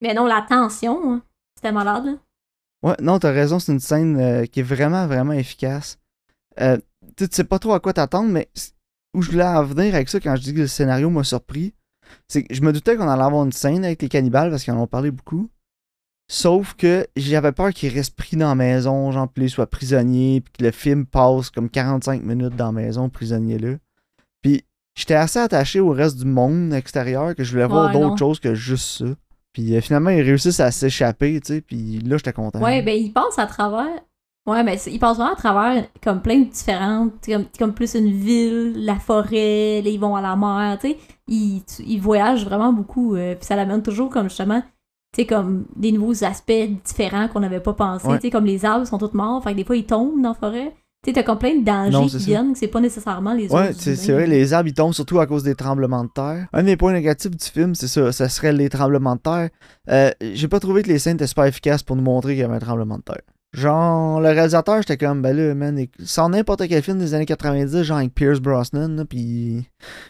Mais 0.00 0.14
non, 0.14 0.26
la 0.26 0.42
tension, 0.48 1.12
hein, 1.12 1.22
c'était 1.56 1.72
malade, 1.72 2.04
là. 2.06 2.12
Ouais, 2.82 2.96
non, 3.00 3.18
t'as 3.18 3.32
raison, 3.32 3.58
c'est 3.58 3.72
une 3.72 3.80
scène 3.80 4.20
euh, 4.20 4.46
qui 4.46 4.60
est 4.60 4.64
vraiment, 4.64 5.06
vraiment 5.06 5.32
efficace. 5.32 5.98
Euh, 6.60 6.78
tu 7.16 7.26
sais, 7.30 7.44
pas 7.44 7.58
trop 7.58 7.72
à 7.72 7.80
quoi 7.80 7.92
t'attendre, 7.92 8.30
mais 8.30 8.48
où 9.14 9.22
je 9.22 9.30
voulais 9.32 9.44
en 9.44 9.64
venir 9.64 9.94
avec 9.94 10.08
ça 10.08 10.20
quand 10.20 10.36
je 10.36 10.42
dis 10.42 10.54
que 10.54 10.60
le 10.60 10.66
scénario 10.68 11.10
m'a 11.10 11.24
surpris, 11.24 11.74
c'est 12.28 12.44
je 12.50 12.60
me 12.62 12.72
doutais 12.72 12.96
qu'on 12.96 13.08
allait 13.08 13.22
avoir 13.22 13.44
une 13.44 13.52
scène 13.52 13.84
avec 13.84 14.02
les 14.02 14.08
cannibales 14.08 14.50
parce 14.50 14.64
qu'ils 14.64 14.74
en 14.74 14.80
ont 14.80 14.86
parlé 14.86 15.10
beaucoup. 15.10 15.48
Sauf 16.30 16.74
que 16.74 17.06
j'avais 17.16 17.52
peur 17.52 17.70
qu'ils 17.72 17.94
restent 17.94 18.14
pris 18.14 18.36
dans 18.36 18.48
la 18.48 18.54
maison, 18.54 19.10
genre, 19.12 19.28
puis 19.28 19.44
ils 19.44 19.50
soient 19.50 19.66
prisonniers, 19.66 20.42
puis 20.42 20.52
que 20.58 20.64
le 20.64 20.72
film 20.72 21.06
passe 21.06 21.48
comme 21.48 21.70
45 21.70 22.22
minutes 22.22 22.54
dans 22.54 22.66
la 22.66 22.72
maison, 22.72 23.08
prisonnier 23.08 23.58
là. 23.58 23.76
Puis 24.42 24.62
j'étais 24.94 25.14
assez 25.14 25.38
attaché 25.38 25.80
au 25.80 25.90
reste 25.90 26.18
du 26.18 26.26
monde 26.26 26.74
extérieur 26.74 27.34
que 27.34 27.44
je 27.44 27.52
voulais 27.52 27.66
voir 27.66 27.94
Ouais, 27.94 27.98
d'autres 27.98 28.18
choses 28.18 28.40
que 28.40 28.54
juste 28.54 28.98
ça. 28.98 29.06
Puis 29.54 29.74
euh, 29.74 29.80
finalement, 29.80 30.10
ils 30.10 30.20
réussissent 30.20 30.60
à 30.60 30.70
s'échapper, 30.70 31.40
tu 31.40 31.54
sais, 31.54 31.60
puis 31.62 32.00
là, 32.00 32.18
j'étais 32.18 32.34
content. 32.34 32.60
Ouais, 32.60 32.82
ben 32.82 32.94
il 32.94 33.12
passe 33.12 33.38
à 33.38 33.46
travers. 33.46 34.02
Ouais, 34.48 34.64
mais 34.64 34.78
c'est- 34.78 34.90
il 34.90 34.98
passe 34.98 35.16
vraiment 35.18 35.34
à 35.34 35.36
travers 35.36 35.84
comme 36.02 36.22
plein 36.22 36.38
de 36.40 36.44
différentes. 36.50 37.12
Comme, 37.26 37.44
comme 37.58 37.72
plus 37.74 37.94
une 37.94 38.10
ville, 38.10 38.72
la 38.84 38.96
forêt, 38.96 39.82
là, 39.82 39.90
ils 39.90 40.00
vont 40.00 40.16
à 40.16 40.20
la 40.22 40.34
mer, 40.36 40.78
tu 40.80 40.88
sais. 40.88 40.98
Ils, 41.28 41.62
ils 41.86 42.00
voyagent 42.00 42.44
vraiment 42.44 42.72
beaucoup. 42.72 43.14
euh, 43.14 43.34
puis 43.34 43.44
ça 43.44 43.54
l'amène 43.56 43.82
toujours 43.82 44.08
comme 44.10 44.28
justement. 44.28 44.62
Tu 45.14 45.22
sais, 45.22 45.26
comme 45.26 45.64
des 45.76 45.92
nouveaux 45.92 46.24
aspects 46.24 46.68
différents 46.84 47.28
qu'on 47.28 47.40
n'avait 47.40 47.60
pas 47.60 47.72
pensé. 47.74 48.06
Ouais. 48.08 48.16
Tu 48.18 48.22
sais, 48.22 48.30
comme 48.30 48.44
les 48.46 48.64
arbres 48.64 48.86
sont 48.86 48.98
tous 48.98 49.12
morts, 49.14 49.42
fait 49.42 49.52
que 49.52 49.56
des 49.56 49.64
fois 49.64 49.76
ils 49.76 49.86
tombent 49.86 50.20
dans 50.22 50.30
la 50.30 50.34
forêt. 50.34 50.74
Tu 51.04 51.10
sais, 51.10 51.14
t'as 51.14 51.22
comme 51.22 51.38
plein 51.38 51.54
de 51.54 51.64
dangers 51.64 51.90
Non, 51.92 52.04
qui 52.06 52.10
ça. 52.10 52.18
viennent, 52.18 52.52
que 52.54 52.58
c'est 52.58 52.66
pas 52.68 52.80
nécessairement 52.80 53.32
les 53.32 53.52
Ouais, 53.52 53.72
c'est 53.72 53.94
vrai, 54.12 54.26
les 54.26 54.52
arbres 54.52 54.68
ils 54.68 54.74
tombent 54.74 54.92
surtout 54.94 55.20
à 55.20 55.26
cause 55.26 55.44
des 55.44 55.54
tremblements 55.54 56.02
de 56.04 56.10
terre. 56.12 56.48
Un 56.52 56.64
des 56.64 56.76
points 56.76 56.92
négatifs 56.92 57.30
du 57.30 57.44
film, 57.44 57.74
c'est 57.76 57.86
ça, 57.86 58.10
ça 58.12 58.28
serait 58.28 58.52
les 58.52 58.68
tremblements 58.68 59.14
de 59.14 59.20
terre. 59.20 59.48
Euh, 59.90 60.10
J'ai 60.34 60.48
pas 60.48 60.58
trouvé 60.58 60.82
que 60.82 60.88
les 60.88 60.98
scènes 60.98 61.14
étaient 61.14 61.26
super 61.28 61.44
efficaces 61.44 61.82
pour 61.84 61.94
nous 61.96 62.02
montrer 62.02 62.32
qu'il 62.32 62.40
y 62.40 62.44
avait 62.44 62.56
un 62.56 62.58
tremblement 62.58 62.96
de 62.98 63.02
terre. 63.02 63.22
Genre, 63.54 64.20
le 64.20 64.28
réalisateur, 64.28 64.76
j'étais 64.78 64.98
comme, 64.98 65.22
ben 65.22 65.34
là, 65.34 65.54
man, 65.54 65.82
sans 66.04 66.28
n'importe 66.28 66.68
quel 66.68 66.82
film 66.82 66.98
des 66.98 67.14
années 67.14 67.24
90, 67.24 67.82
genre 67.82 67.96
avec 67.98 68.14
Pierce 68.14 68.40
Brosnan, 68.40 68.88
là, 68.94 69.04
pis... 69.06 69.66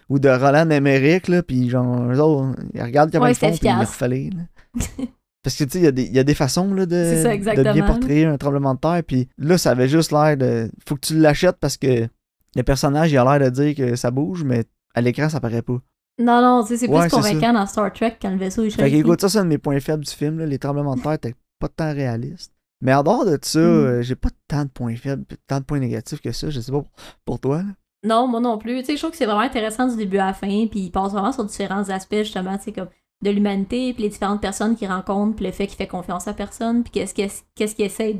ou 0.09 0.19
de 0.19 0.29
Roland 0.29 0.69
Emmerich, 0.71 1.29
là, 1.29 1.43
pis 1.45 1.71
genre, 1.71 2.03
eux 2.11 2.19
autres, 2.19 2.57
ils 2.75 2.83
regardent 2.83 3.13
comment 3.13 3.27
Ouais, 3.27 3.33
ils 3.33 3.37
font, 3.37 3.51
pis 3.53 3.61
ils 3.63 4.31
le. 4.35 5.05
Parce 5.45 5.55
que, 5.57 5.65
tu 5.65 5.71
sais, 5.71 5.79
il 5.79 5.85
y, 5.85 5.87
a 5.87 5.93
des- 5.93 6.03
il 6.05 6.13
y 6.15 6.19
a 6.19 6.25
des 6.25 6.35
façons, 6.35 6.75
là, 6.75 6.83
ça, 6.83 6.87
de, 6.87 7.63
de 7.63 7.73
bien 7.73 7.87
portrayer 7.87 8.25
un 8.27 8.37
tremblement 8.37 8.75
de 8.75 8.81
terre, 8.81 9.03
pis 9.07 9.29
là, 9.39 9.57
ça 9.57 9.71
avait 9.71 9.89
juste 9.89 10.11
l'air 10.11 10.37
de... 10.37 10.69
Faut 10.87 10.97
que 10.97 11.07
tu 11.07 11.17
l'achètes 11.17 11.57
parce 11.61 11.77
que 11.77 12.09
le 12.57 12.63
personnage, 12.65 13.13
il 13.13 13.19
a 13.19 13.39
l'air 13.39 13.51
de 13.51 13.55
dire 13.55 13.75
que 13.77 13.95
ça 13.95 14.11
bouge, 14.11 14.43
mais 14.43 14.65
à 14.95 15.01
l'écran, 15.01 15.29
ça 15.29 15.39
paraît 15.39 15.63
pas. 15.63 15.79
Non, 16.21 16.43
non, 16.43 16.63
tu 16.65 16.71
sais, 16.71 16.79
c'est 16.79 16.87
plus 16.89 16.97
Ouais, 16.97 17.09
convaincant 17.09 17.53
dans 17.53 17.67
Star 17.67 17.93
Trek 17.93 18.17
quand 18.21 18.31
le 18.31 18.37
vaisseau 18.37 18.65
est 18.65 18.71
Fait 18.71 18.91
qu'écoute, 18.91 19.21
ça, 19.21 19.29
c'est 19.29 19.39
un 19.39 19.45
de 19.45 19.49
mes 19.51 19.59
points 19.59 19.79
faibles 19.79 20.05
du 20.05 20.11
film. 20.11 20.41
là. 20.41 20.47
Les 20.47 20.59
tremblements 20.59 20.97
de 20.97 21.01
terre 21.03 21.13
étaient 21.13 21.37
pas 21.61 21.69
tant 21.69 21.93
réalistes. 21.95 22.53
Mais 22.81 22.95
en 22.95 23.03
dehors 23.03 23.25
de 23.25 23.39
ça, 23.43 23.59
Mm. 23.59 23.63
euh, 23.63 24.03
j'ai 24.03 24.15
pas 24.17 24.29
tant 24.47 24.65
de 24.65 24.71
points 24.71 24.97
faibles, 24.97 25.25
tant 25.47 25.59
de 25.61 25.65
points 25.65 25.81
négatifs 25.81 26.21
que 26.21 26.33
ça. 26.33 26.49
Je 26.51 26.61
sais 26.61 26.73
pas 26.73 26.83
pour, 27.25 27.41
toi. 27.41 27.59
là. 27.59 27.65
Non, 28.05 28.29
moi 28.29 28.41
non 28.41 28.59
plus. 28.59 28.79
Tu 28.81 28.85
sais, 28.87 28.93
je 28.97 28.99
trouve 28.99 29.11
que 29.11 29.17
c'est 29.17 29.27
vraiment 29.27 29.41
intéressant 29.41 29.89
du 29.89 29.97
début 29.97 30.19
à 30.19 30.27
la 30.27 30.33
fin, 30.35 30.47
puis 30.69 30.81
il 30.81 30.91
passe 30.93 31.13
vraiment 31.13 31.33
sur 31.33 31.45
différents 31.45 31.89
aspects, 31.91 32.15
justement, 32.19 32.57
tu 32.57 32.65
sais, 32.65 32.73
comme 32.73 32.89
de 33.23 33.31
l'humanité, 33.31 33.93
puis 33.93 34.05
les 34.05 34.09
différentes 34.11 34.41
personnes 34.41 34.77
qu'il 34.77 34.87
rencontre, 34.89 35.35
puis 35.35 35.45
le 35.45 35.51
fait 35.51 35.67
qu'il 35.67 35.77
fait 35.77 35.89
confiance 35.89 36.29
à 36.29 36.35
personne, 36.35 36.85
puis 36.85 36.93
qu'est-ce 36.93 37.75
qu'il 37.75 37.85
essaie 37.85 38.17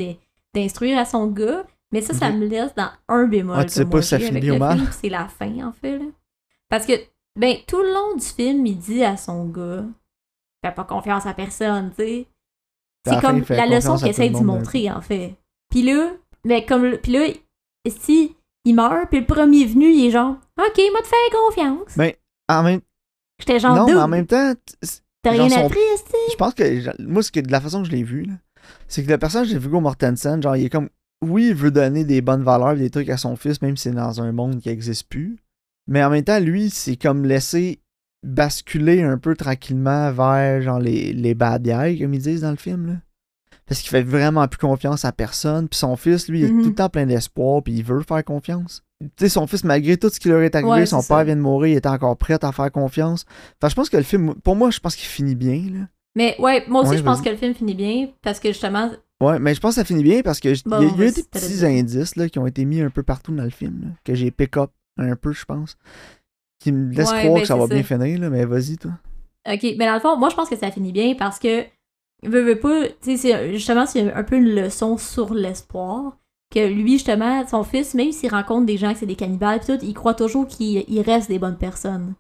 d'instruire 0.55 0.99
à 0.99 1.05
son 1.05 1.29
gars. 1.29 1.65
Mais 1.93 2.01
ça, 2.03 2.13
ça 2.13 2.31
me 2.31 2.45
laisse 2.45 2.75
dans 2.75 2.91
un 3.09 3.27
bémol. 3.27 3.57
Ah, 3.59 3.65
tu 3.65 3.71
sais 3.71 3.87
pas 3.87 4.03
si 4.03 4.09
ça 4.09 4.19
finit 4.19 4.59
mal. 4.59 4.77
film, 4.79 4.91
C'est 4.93 5.09
la 5.09 5.29
fin, 5.29 5.67
en 5.67 5.73
fait. 5.73 5.99
Là. 5.99 6.05
Parce 6.69 6.85
que, 6.85 6.93
ben, 7.37 7.57
tout 7.67 7.81
le 7.81 7.95
long 7.95 8.17
du 8.17 8.25
film, 8.27 8.67
il 8.67 8.77
dit 8.77 9.03
à 9.05 9.17
son 9.17 9.47
gars, 9.47 9.85
fais 10.63 10.73
pas 10.73 10.85
confiance 10.85 11.25
à 11.27 11.33
personne, 11.33 11.91
tu 11.97 12.05
sais. 12.05 12.27
C'est 13.15 13.21
comme 13.21 13.45
la 13.57 13.67
leçon 13.67 13.97
qu'il 13.97 14.09
essaie 14.09 14.29
d'y 14.31 14.43
montrer, 14.45 14.91
en 14.91 15.01
fait. 15.01 15.35
Puis 15.71 15.83
là, 15.83 16.11
Mais 16.45 16.65
comme. 16.65 16.85
le- 16.85 16.99
Puis 16.99 17.13
là, 17.13 17.27
si 17.89 18.35
il 18.65 18.75
meurt, 18.75 19.09
puis 19.11 19.21
le 19.21 19.27
premier 19.27 19.65
venu, 19.65 19.91
il 19.91 20.07
est 20.07 20.11
genre, 20.11 20.37
OK, 20.59 20.81
m'a 20.93 21.01
te 21.03 21.07
fait 21.09 21.17
confiance. 21.33 21.97
Mais 21.97 22.19
en 22.49 22.63
même, 22.63 22.81
J'étais 23.41 23.59
genre, 23.61 23.77
non, 23.77 23.87
mais 23.87 23.95
en 23.95 24.09
même 24.09 24.27
temps, 24.27 24.53
t'as 25.23 25.31
rien 25.31 25.49
appris, 25.53 25.79
je 26.31 26.37
pense 26.37 26.55
que 26.55 26.81
genre, 26.81 26.95
moi, 26.99 27.23
ce 27.23 27.31
que, 27.31 27.41
de 27.41 27.51
la 27.53 27.61
façon 27.61 27.83
que 27.83 27.87
je 27.89 27.93
l'ai 27.93 28.03
vu, 28.03 28.25
là, 28.25 28.35
c'est 28.89 29.05
que 29.05 29.11
le 29.11 29.19
personnage 29.19 29.53
de 29.53 29.59
Viggo 29.59 29.81
Mortensen, 29.81 30.43
genre, 30.43 30.57
il 30.57 30.65
est 30.67 30.71
comme. 30.71 30.89
Oui, 31.25 31.49
il 31.49 31.55
veut 31.55 31.71
donner 31.73 32.05
des 32.05 32.21
bonnes 32.21 32.45
valeurs, 32.45 32.77
des 32.77 32.91
trucs 32.91 33.09
à 33.09 33.17
son 33.17 33.35
fils, 33.37 33.61
même 33.61 33.77
si 33.77 33.85
c'est 33.85 33.95
dans 33.95 34.21
un 34.21 34.31
monde 34.33 34.61
qui 34.61 34.69
n'existe 34.69 35.09
plus. 35.09 35.37
Mais 35.89 36.05
en 36.05 36.11
même 36.11 36.23
temps, 36.23 36.39
lui, 36.39 36.71
c'est 36.71 36.95
comme 36.97 37.25
laisser 37.25 37.81
basculer 38.23 39.03
un 39.03 39.19
peu 39.19 39.35
tranquillement 39.37 40.11
vers 40.13 40.63
genre 40.63 40.79
les, 40.81 41.13
les 41.13 41.35
bad 41.35 41.63
guys, 41.63 41.99
comme 42.01 42.15
ils 42.15 42.23
disent 42.23 42.41
dans 42.43 42.51
le 42.51 42.57
film. 42.57 42.87
Là. 42.87 42.93
Parce 43.67 43.81
qu'il 43.81 43.91
fait 43.91 44.03
vraiment 44.03 44.47
plus 44.49 44.59
confiance 44.59 45.05
à 45.05 45.13
personne. 45.13 45.69
Puis 45.69 45.79
son 45.79 45.97
fils, 45.97 46.29
lui, 46.29 46.41
il 46.41 46.45
est 46.47 46.51
Mhm. 46.53 46.63
tout 46.63 46.69
le 46.71 46.75
temps 46.75 46.89
plein 46.89 47.07
d'espoir, 47.07 47.63
puis 47.63 47.75
il 47.75 47.85
veut 47.85 48.03
faire 48.03 48.25
confiance. 48.25 48.83
Tu 49.01 49.09
sais, 49.19 49.29
son 49.29 49.47
fils, 49.47 49.63
malgré 49.63 49.97
tout 49.97 50.09
ce 50.09 50.19
qui 50.19 50.29
leur 50.29 50.41
est 50.41 50.55
arrivé, 50.55 50.71
Ouais, 50.71 50.87
son 50.87 50.97
père 51.03 51.19
ça. 51.19 51.25
vient 51.25 51.37
de 51.37 51.41
mourir, 51.41 51.75
il 51.75 51.77
était 51.77 51.89
encore 51.89 52.17
prêt 52.17 52.39
à 52.43 52.51
faire 52.53 52.73
confiance. 52.73 53.27
Enfin, 53.61 53.69
je 53.69 53.75
pense 53.75 53.89
que 53.91 53.97
le 53.97 54.03
film, 54.03 54.35
pour 54.43 54.57
moi, 54.57 54.71
je 54.71 54.81
pense 54.81 54.97
qu'il 54.97 55.07
finit 55.07 55.37
bien. 55.37 55.63
Là. 55.73 55.87
Mais 56.17 56.35
ouais, 56.41 56.65
moi 56.69 56.81
aussi, 56.83 56.93
Ouais, 56.93 56.97
je 56.99 57.03
pense 57.05 57.21
que 57.23 57.29
le 57.29 57.37
film 57.37 57.55
finit 57.55 57.75
bien 57.75 58.09
parce 58.23 58.41
que 58.41 58.49
justement, 58.49 58.91
Ouais, 59.21 59.39
mais 59.41 59.55
je 59.55 59.61
pense 59.61 59.75
que 59.75 59.81
ça 59.81 59.85
finit 59.85 60.03
bien 60.03 60.23
parce 60.23 60.41
que 60.41 60.49
Bon, 60.69 60.81
y 60.81 60.85
a, 60.85 60.89
il 60.89 60.99
y 61.01 61.03
a 61.03 61.09
eu 61.09 61.13
des 61.13 61.23
petits 61.25 61.65
indices 61.65 62.17
là, 62.17 62.29
qui 62.29 62.39
ont 62.39 62.47
été 62.47 62.65
mis 62.65 62.81
un 62.81 62.91
peu 62.91 63.03
partout 63.03 63.35
dans 63.35 63.43
le 63.45 63.51
film, 63.51 63.81
là, 63.83 63.89
que 64.05 64.15
j'ai 64.15 64.31
pick 64.31 64.57
up 64.57 64.71
un 64.97 65.15
peu, 65.15 65.33
je 65.33 65.45
pense. 65.45 65.77
Qui 66.61 66.73
me 66.73 66.89
Ouais, 66.95 67.05
croire 67.05 67.35
ben, 67.35 67.41
que 67.41 67.47
ça 67.47 67.57
va 67.57 67.67
ça. 67.67 67.75
bien 67.75 67.83
finir, 67.83 68.21
là, 68.21 68.31
mais 68.31 68.45
vas-y, 68.45 68.77
toi. 68.77 68.93
OK, 69.51 69.63
mais 69.79 69.87
dans 69.87 69.95
le 69.95 70.01
fond, 70.01 70.17
moi, 70.17 70.29
je 70.29 70.35
pense 70.37 70.49
que 70.49 70.57
ça 70.57 70.71
finit 70.71 70.93
bien 70.93 71.15
parce 71.15 71.39
que, 71.39 71.63
veux, 72.25 72.43
veux 72.43 72.59
pas, 72.59 72.89
tu 73.03 73.17
sais, 73.17 73.53
justement, 73.53 73.87
c'est 73.87 74.13
un 74.13 74.25
peu 74.25 74.37
une 74.37 74.55
leçon 74.55 74.99
sur 74.99 75.33
l'espoir. 75.35 76.17
Que 76.55 76.67
lui, 76.67 76.93
justement, 76.93 77.47
son 77.47 77.63
fils, 77.63 77.95
même 77.95 78.11
s'il 78.11 78.31
rencontre 78.31 78.65
des 78.67 78.79
gens 78.79 78.93
que 78.95 78.99
c'est 79.01 79.07
des 79.07 79.17
cannibales, 79.17 79.61
pis 79.61 79.67
tout, 79.67 79.79
il 79.83 79.93
croit 79.95 80.15
toujours 80.15 80.47
qu'il 80.47 80.83
il 80.89 81.01
reste 81.03 81.29
des 81.29 81.39
bonnes 81.39 81.59
personnes. 81.59 82.15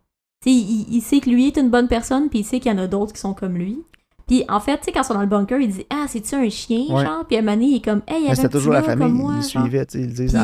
Tu 0.44 0.50
sais, 0.50 0.54
il, 0.56 0.86
il 0.90 1.00
sait 1.00 1.20
que 1.20 1.30
lui 1.30 1.46
est 1.46 1.56
une 1.56 1.70
bonne 1.70 1.88
personne, 1.88 2.28
puis 2.28 2.40
il 2.40 2.44
sait 2.44 2.60
qu'il 2.60 2.70
y 2.70 2.74
en 2.74 2.78
a 2.78 2.86
d'autres 2.86 3.14
qui 3.14 3.20
sont 3.20 3.32
comme 3.34 3.56
lui. 3.56 3.82
Puis 4.26 4.44
en 4.50 4.60
fait, 4.60 4.76
tu 4.78 4.84
sais, 4.84 4.92
quand 4.92 5.00
ils 5.00 5.04
sont 5.06 5.14
dans 5.14 5.22
le 5.22 5.26
bunker, 5.26 5.58
il 5.58 5.70
dit 5.70 5.86
Ah, 5.88 6.04
c'est-tu 6.06 6.34
un 6.34 6.48
chien, 6.50 6.84
Ouais. 6.94 7.04
genre 7.06 7.24
Puis 7.26 7.36
à 7.36 7.40
un 7.40 7.42
moment 7.42 7.54
donné, 7.56 7.66
il 7.68 7.76
est 7.76 7.84
comme 7.84 8.02
Hey, 8.06 8.18
il 8.20 8.26
y 8.28 8.30
avait 8.30 8.44
un 8.44 8.48
toujours 8.50 8.74
la 8.74 8.82
famille, 8.82 9.06
comme 9.06 9.16
moi? 9.16 9.32
ils 9.38 9.42
suivaient, 9.42 9.86
tu 9.86 9.98
sais, 9.98 10.04
ils 10.04 10.12
disent 10.12 10.36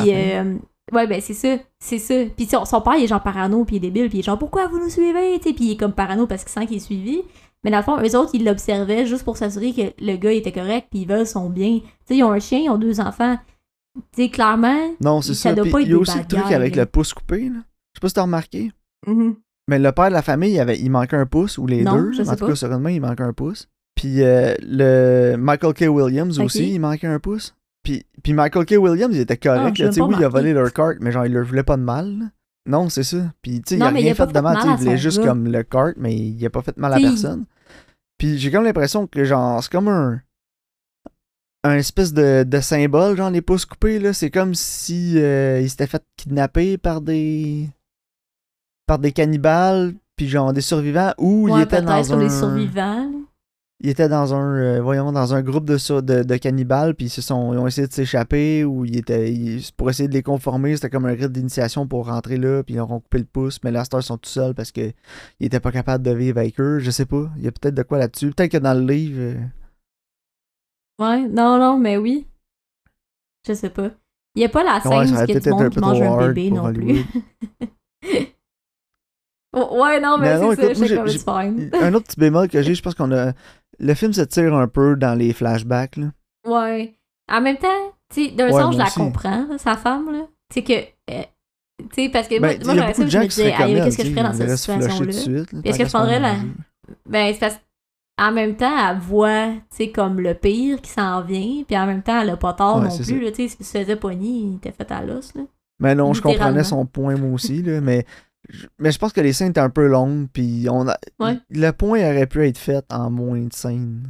ouais, 0.93 1.07
ben 1.07 1.21
c'est 1.21 1.33
ça, 1.33 1.57
c'est 1.79 1.99
ça. 1.99 2.13
Puis 2.35 2.45
son, 2.45 2.65
son 2.65 2.81
père, 2.81 2.95
il 2.97 3.03
est 3.03 3.07
genre 3.07 3.23
parano, 3.23 3.65
puis 3.65 3.75
il 3.75 3.77
est 3.77 3.89
débile, 3.89 4.09
puis 4.09 4.17
il 4.17 4.21
est 4.21 4.23
genre, 4.23 4.37
pourquoi 4.39 4.67
vous 4.67 4.79
nous 4.79 4.89
suivez, 4.89 5.39
tu 5.39 5.53
puis 5.53 5.65
il 5.65 5.71
est 5.71 5.77
comme 5.77 5.93
parano 5.93 6.27
parce 6.27 6.43
qu'il 6.43 6.51
sent 6.51 6.65
qu'il 6.67 6.77
est 6.77 6.79
suivi. 6.79 7.21
Mais 7.63 7.71
dans 7.71 7.77
le 7.77 7.83
fond, 7.83 7.97
eux 7.99 8.15
autres, 8.15 8.31
ils 8.35 8.45
l'observaient 8.45 9.07
juste 9.07 9.23
pour 9.23 9.37
s'assurer 9.37 9.73
que 9.73 9.81
le 10.03 10.17
gars 10.17 10.31
était 10.31 10.51
correct, 10.51 10.87
puis 10.91 11.01
ils 11.01 11.07
veulent 11.07 11.25
son 11.25 11.49
bien. 11.49 11.79
Tu 11.79 11.85
sais, 12.05 12.17
ils 12.17 12.23
ont 12.23 12.31
un 12.31 12.39
chien, 12.39 12.59
ils 12.59 12.69
ont 12.69 12.77
deux 12.77 12.99
enfants. 12.99 13.37
Tu 14.15 14.23
sais, 14.23 14.29
clairement. 14.29 14.91
Non, 15.01 15.21
c'est 15.21 15.33
ça 15.33 15.49
ça. 15.49 15.55
doit 15.55 15.63
Puis 15.63 15.71
pas 15.71 15.81
être 15.81 15.87
il 15.87 15.91
y 15.91 15.95
a 15.95 15.97
aussi 15.97 16.17
le 16.19 16.25
truc 16.25 16.51
avec 16.51 16.75
là. 16.75 16.83
le 16.83 16.89
pouce 16.89 17.13
coupé, 17.13 17.49
là. 17.49 17.55
Je 17.93 17.97
sais 17.97 18.01
pas 18.01 18.07
si 18.09 18.13
t'as 18.13 18.21
remarqué. 18.23 18.71
mhm. 19.07 19.35
Mais 19.67 19.79
le 19.79 19.91
père 19.93 20.09
de 20.09 20.13
la 20.13 20.21
famille, 20.21 20.51
il, 20.51 20.59
avait, 20.59 20.77
il 20.77 20.91
manquait 20.91 21.15
un 21.15 21.25
pouce, 21.25 21.57
ou 21.57 21.65
les 21.65 21.81
Non, 21.81 21.95
deux. 21.95 22.11
je 22.13 22.21
en 22.21 22.35
tout 22.35 22.45
pas. 22.45 22.53
cas, 22.53 22.77
main, 22.77 22.91
il 22.91 23.01
manquait 23.01 23.23
un 23.23 23.33
pouce. 23.33 23.67
Puis 23.95 24.21
euh, 24.21 24.53
le 24.61 25.37
Michael 25.37 25.73
K. 25.73 25.81
Williams 25.89 26.37
aussi, 26.39 26.73
il 26.75 26.79
manquait 26.79 27.07
un 27.07 27.19
pouce. 27.19 27.55
Puis, 27.85 28.05
puis 28.21 28.33
Michael 28.33 28.65
K. 28.65 28.71
Williams, 28.77 29.15
il 29.15 29.21
était 29.21 29.37
correct. 29.37 29.77
Ah, 29.79 29.83
là, 29.83 30.05
oui, 30.07 30.15
il 30.19 30.23
a 30.25 30.27
volé 30.27 30.51
leur 30.53 30.73
carte, 30.73 30.97
mais 30.99 31.11
genre, 31.13 31.25
il 31.25 31.31
leur 31.33 31.45
voulait 31.45 31.63
pas 31.63 31.77
de 31.77 31.83
mal. 31.83 32.31
Non, 32.67 32.89
c'est 32.89 33.03
ça. 33.03 33.17
Puis, 33.41 33.61
tu 33.61 33.69
sais, 33.69 33.75
il 33.77 33.83
a 33.83 33.91
il 33.91 33.97
rien 33.97 34.11
a 34.11 34.15
fait 34.15 34.25
de 34.27 34.39
mal. 34.39 34.55
mal 34.55 34.65
Il 34.71 34.83
voulait 34.83 34.97
juste 34.97 35.19
gars. 35.19 35.27
comme 35.27 35.45
le 35.47 35.63
cart, 35.63 35.93
mais 35.97 36.13
il 36.15 36.45
a 36.45 36.49
pas 36.49 36.61
fait 36.63 36.75
de 36.75 36.81
mal 36.81 36.91
à 36.93 36.99
il- 36.99 37.03
personne. 37.07 37.45
Puis 38.17 38.37
j'ai 38.39 38.49
comme 38.51 38.63
l'impression 38.63 39.07
que, 39.07 39.23
genre, 39.23 39.63
c'est 39.63 39.71
comme 39.71 39.87
un. 39.87 40.19
Un 41.63 41.77
espèce 41.77 42.13
de, 42.13 42.43
de 42.43 42.59
symbole, 42.59 43.17
genre, 43.17 43.29
les 43.31 43.41
pouces 43.41 43.65
coupés, 43.65 43.99
là. 43.99 44.13
C'est 44.13 44.29
comme 44.29 44.53
si 44.53 45.13
euh, 45.17 45.59
il 45.61 45.69
s'était 45.69 45.87
fait 45.87 46.03
kidnapper 46.17 46.77
par 46.77 47.01
des. 47.01 47.69
par 48.87 48.99
des 48.99 49.11
cannibales, 49.11 49.93
puis 50.15 50.27
genre 50.27 50.53
des 50.53 50.61
survivants, 50.61 51.13
ou 51.17 51.47
il 51.47 51.53
Ouais, 51.53 51.63
était 51.63 51.81
peut-être 51.81 51.85
dans 51.85 52.13
un. 52.13 52.19
les 52.19 52.29
survivants. 52.29 53.11
Là. 53.79 53.83
Il 53.83 53.89
était 53.89 54.07
dans 54.09 54.33
un, 54.33 54.55
euh, 54.55 54.81
voyons, 54.81 55.11
dans 55.11 55.33
un 55.33 55.41
groupe 55.41 55.65
de, 55.65 55.75
de, 56.01 56.23
de 56.23 56.37
cannibales, 56.37 56.95
puis 56.95 57.07
ils, 57.07 57.09
se 57.09 57.21
sont, 57.21 57.53
ils 57.53 57.57
ont 57.59 57.67
essayé 57.67 57.87
de 57.87 57.93
s'échapper, 57.93 58.63
ou 58.63 58.85
il 58.85 58.97
était, 58.97 59.33
il- 59.33 59.61
pour 59.75 59.89
essayer 59.89 60.07
de 60.07 60.13
les 60.13 60.23
conformer, 60.23 60.75
c'était 60.75 60.89
comme 60.89 61.05
un 61.05 61.13
rite 61.13 61.31
d'initiation 61.33 61.85
pour 61.87 62.05
rentrer 62.07 62.37
là, 62.37 62.63
puis 62.63 62.73
ils 62.75 62.77
leur 62.77 62.89
ont 62.91 62.99
coupé 63.01 63.17
le 63.19 63.25
pouce, 63.25 63.59
mais 63.63 63.71
là, 63.71 63.83
ils 63.91 64.01
sont 64.01 64.17
tout 64.17 64.29
seuls 64.29 64.55
parce 64.55 64.71
qu'ils 64.71 64.93
étaient 65.41 65.59
pas 65.59 65.71
capables 65.73 66.03
de 66.03 66.11
vivre 66.11 66.37
avec 66.39 66.59
eux, 66.59 66.79
je 66.79 66.89
sais 66.89 67.05
pas, 67.05 67.29
il 67.37 67.43
y 67.43 67.47
a 67.47 67.51
peut-être 67.51 67.75
de 67.75 67.83
quoi 67.83 67.97
là-dessus, 67.97 68.31
peut-être 68.31 68.51
que 68.53 68.57
dans 68.57 68.73
le 68.73 68.85
livre, 68.85 69.19
euh, 69.19 69.35
Ouais, 70.97 71.27
non, 71.27 71.57
non, 71.59 71.77
mais 71.77 71.97
oui. 71.97 72.25
Je 73.45 73.51
sais 73.53 73.69
pas. 73.69 73.91
Il 74.35 74.41
y 74.41 74.45
a 74.45 74.49
pas 74.49 74.63
la 74.63 74.79
scène 74.79 74.91
ouais, 74.93 75.11
où 75.11 75.37
été 75.37 75.49
un 75.49 75.53
monde 75.55 75.77
mange 75.77 76.01
un 76.01 76.27
bébé 76.27 76.51
non 76.51 76.63
Hollywood. 76.65 77.03
plus. 78.01 78.17
Ouais, 79.53 80.01
non, 80.01 80.17
mais, 80.17 80.37
Mais 80.37 80.55
c'est 80.57 80.75
ça, 80.75 80.95
comme 80.97 81.07
j'ai- 81.07 81.17
fine. 81.17 81.69
un 81.81 81.93
autre 81.93 82.07
petit 82.07 82.19
bémol 82.19 82.49
que 82.49 82.61
j'ai, 82.61 82.75
je 82.75 82.81
pense 82.81 82.93
qu'on 82.93 83.09
a, 83.13 83.31
le 83.79 83.93
film 83.93 84.13
se 84.13 84.21
tire 84.21 84.53
un 84.55 84.67
peu 84.67 84.95
dans 84.95 85.15
les 85.15 85.33
flashbacks, 85.33 85.97
là. 85.97 86.07
Ouais. 86.47 86.95
En 87.31 87.41
même 87.41 87.57
temps, 87.57 87.67
tu 88.13 88.25
sais, 88.25 88.31
d'un 88.31 88.45
Ouais, 88.51 88.61
sens, 88.61 88.73
je 88.73 88.77
la 88.79 88.85
aussi. 88.85 88.99
comprends, 88.99 89.57
sa 89.57 89.75
femme, 89.75 90.11
là. 90.11 90.27
C'est 90.53 90.63
que. 90.63 90.73
euh, 90.73 91.23
tu 91.91 92.03
sais, 92.03 92.09
parce 92.09 92.27
que 92.27 92.35
Ben, 92.39 92.41
moi, 92.41 92.53
il 92.53 92.65
moi 92.65 92.75
j'aurais 92.75 92.93
ça, 92.93 93.05
je 93.07 93.17
me 93.17 93.25
disais, 93.27 93.51
qu'est-ce 93.51 93.97
que 93.97 94.01
tu 94.01 94.07
je 94.07 94.07
sais, 94.07 94.11
ferais 94.13 94.23
dans 94.23 94.33
cette 94.33 94.57
situation-là? 94.57 95.43
est-ce 95.63 95.77
que 95.77 95.85
je 95.85 95.89
prendrais 95.91 96.19
la-. 96.19 96.35
Ben, 97.09 97.33
c'est 97.33 97.39
parce 97.39 97.59
en 98.17 98.31
même 98.31 98.55
temps, 98.55 98.71
elle 98.89 98.97
voit, 98.99 99.47
tu 99.71 99.77
sais, 99.77 99.91
comme 99.91 100.21
le 100.21 100.33
pire 100.35 100.81
qui 100.81 100.89
s'en 100.89 101.21
vient, 101.21 101.63
puis 101.67 101.77
en 101.77 101.85
même 101.85 102.01
temps, 102.01 102.21
elle 102.21 102.29
a 102.29 102.37
pas 102.37 102.53
tort 102.53 102.77
Ouais, 102.77 102.87
non 102.87 102.97
plus, 102.97 103.19
là, 103.19 103.31
tu 103.31 103.49
sais, 103.49 103.57
faisait 103.61 103.95
pogner, 103.97 104.29
il 104.29 104.55
était 104.55 104.71
fait 104.71 104.89
à 104.89 105.03
l'os, 105.03 105.33
là. 105.35 105.41
Mais 105.81 105.95
non, 105.95 106.13
je 106.13 106.21
comprenais 106.21 106.63
son 106.63 106.85
point 106.85 107.17
moi 107.17 107.31
aussi, 107.33 107.61
là, 107.61 107.81
mais, 107.81 108.05
mais 108.79 108.91
je 108.91 108.99
pense 108.99 109.13
que 109.13 109.21
les 109.21 109.33
scènes 109.33 109.49
étaient 109.49 109.59
un 109.59 109.69
peu 109.69 109.87
longues, 109.87 110.27
puis 110.31 110.67
on 110.69 110.87
a, 110.87 110.97
Ouais. 111.19 111.37
le 111.49 111.71
point 111.71 111.99
aurait 111.99 112.27
pu 112.27 112.45
être 112.47 112.57
fait 112.57 112.85
en 112.91 113.09
moins 113.09 113.39
de 113.41 113.53
scènes. 113.53 114.03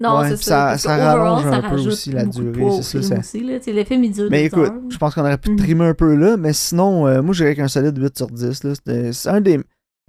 Non, 0.00 0.18
Ouais, 0.18 0.30
c'est 0.30 0.36
ça. 0.38 0.76
ça- 0.76 0.78
ça 0.78 0.96
rallonge 1.14 1.44
ça 1.44 1.56
un 1.56 1.70
peu 1.70 1.76
aussi 1.76 2.10
la 2.10 2.24
durée, 2.24 2.82
c'est 2.82 3.02
ça, 3.02 3.18
aussi, 3.18 3.40
là. 3.44 3.58
Le 3.66 3.84
film, 3.84 4.04
il 4.04 4.10
dure 4.12 4.28
Mais 4.30 4.44
écoute, 4.46 4.64
heures. 4.68 4.80
je 4.90 4.98
pense 4.98 5.14
qu'on 5.14 5.20
aurait 5.22 5.38
pu 5.38 5.50
Mhm. 5.50 5.56
trimer 5.56 5.84
un 5.86 5.94
peu 5.94 6.14
là, 6.14 6.36
mais 6.36 6.52
sinon, 6.52 7.06
euh, 7.06 7.22
moi 7.22 7.32
je 7.32 7.44
dirais 7.44 7.54
qu'un 7.54 7.68
solide 7.68 7.96
8 7.96 8.16
sur 8.18 8.26
10. 8.26 8.64
Là, 8.64 8.74
C'était- 8.74 9.12
c'est 9.12 9.28
un 9.28 9.40
des... 9.40 9.60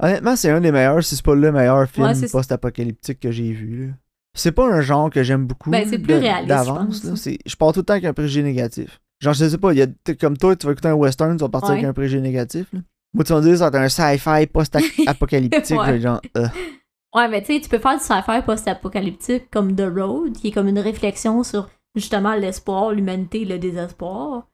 Honnêtement, 0.01 0.35
c'est 0.35 0.49
un 0.49 0.59
des 0.59 0.71
meilleurs, 0.71 1.03
si 1.03 1.15
c'est 1.15 1.23
pas 1.23 1.35
le 1.35 1.51
meilleur 1.51 1.87
film 1.87 2.07
Ouais, 2.07 2.27
post-apocalyptique 2.29 3.19
que 3.19 3.31
j'ai 3.31 3.51
vu. 3.51 3.93
C'est 4.35 4.51
pas 4.51 4.67
un 4.69 4.81
genre 4.81 5.09
que 5.09 5.23
j'aime 5.23 5.45
beaucoup 5.45 5.69
Ben, 5.69 5.87
c'est 5.89 5.99
plus 5.99 6.15
réaliste, 6.15 6.47
d'avance. 6.49 7.01
je 7.45 7.55
pars 7.55 7.71
tout 7.71 7.79
le 7.79 7.85
temps 7.85 7.93
avec 7.93 8.03
un 8.05 8.11
préjugé 8.13 8.43
négatif. 8.43 8.99
Genre, 9.21 9.33
je 9.33 9.47
sais 9.47 9.57
pas, 9.57 9.71
il 9.71 9.79
y 9.79 9.81
a, 9.81 9.87
comme 10.19 10.35
toi, 10.37 10.55
tu 10.57 10.65
vas 10.65 10.73
écouter 10.73 10.89
un 10.89 10.93
western, 10.95 11.37
tu 11.37 11.43
vas 11.43 11.49
partir 11.49 11.69
Ouais. 11.69 11.75
avec 11.77 11.85
un 11.89 11.93
préjugé 11.93 12.19
négatif. 12.19 12.65
là. 12.73 12.79
Moi, 13.15 13.23
tu 13.23 13.33
vas 13.33 13.39
me 13.41 13.45
dire, 13.45 13.57
ça 13.57 13.69
un 13.73 13.89
sci-fi 13.89 14.45
post-apocalyptique. 14.53 15.79
Ouais. 15.79 15.99
genre, 15.99 16.21
euh. 16.37 16.47
Ouais, 17.15 17.29
mais 17.29 17.41
tu 17.41 17.53
sais, 17.53 17.61
tu 17.61 17.69
peux 17.69 17.79
faire 17.79 17.97
du 17.97 18.03
sci-fi 18.03 18.41
post-apocalyptique 18.45 19.49
comme 19.49 19.75
The 19.75 19.87
Road, 19.95 20.33
qui 20.33 20.49
est 20.49 20.51
comme 20.51 20.67
une 20.67 20.79
réflexion 20.79 21.43
sur 21.43 21.69
justement 21.95 22.35
l'espoir, 22.35 22.91
l'humanité, 22.91 23.45
le 23.45 23.57
désespoir. 23.57 24.47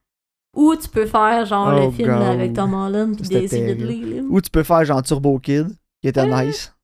Ou 0.56 0.76
tu 0.76 0.88
peux 0.89 1.06
faire 1.06 1.45
genre 1.45 1.74
Oh, 1.76 1.86
le 1.86 1.91
film 1.91 2.10
là, 2.10 2.17
God. 2.19 2.28
avec 2.28 2.54
Tom 2.54 2.74
Holland 2.74 3.15
puis 3.17 3.28
Daisy. 3.30 3.63
Ridley. 3.63 4.19
Ou 4.30 4.41
tu 4.41 4.50
peux 4.52 4.63
faire 4.63 4.84
genre 4.86 5.02
Turbo 5.02 5.39
Kid, 5.39 5.69
qui 6.02 6.10
était 6.10 6.21
Ouais. 6.21 6.45
nice. 6.47 6.76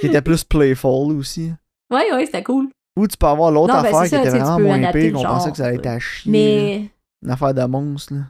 Qui 0.00 0.06
était 0.08 0.20
plus 0.22 0.44
playful 0.44 1.12
aussi. 1.16 1.52
Ouais, 1.92 2.10
ouais, 2.10 2.24
c'était 2.24 2.42
cool. 2.42 2.68
Ou 2.98 3.06
tu 3.06 3.18
peux 3.18 3.26
avoir 3.26 3.50
l'autre 3.50 3.74
ben, 3.74 3.80
affaire 3.80 4.02
qui 4.04 4.08
ça, 4.08 4.20
était 4.20 4.30
vraiment 4.30 4.58
moins 4.58 4.92
pire, 4.92 5.12
qu'on 5.12 5.22
pensait 5.22 5.50
que 5.50 5.56
ça 5.58 5.66
allait 5.66 5.76
être 5.76 5.86
à 5.86 5.98
chier. 5.98 6.32
là. 6.32 6.38
Mais. 6.38 6.90
Une 7.22 7.30
affaire 7.30 7.52
de 7.52 7.62
monstre, 7.64 8.14
là. 8.14 8.20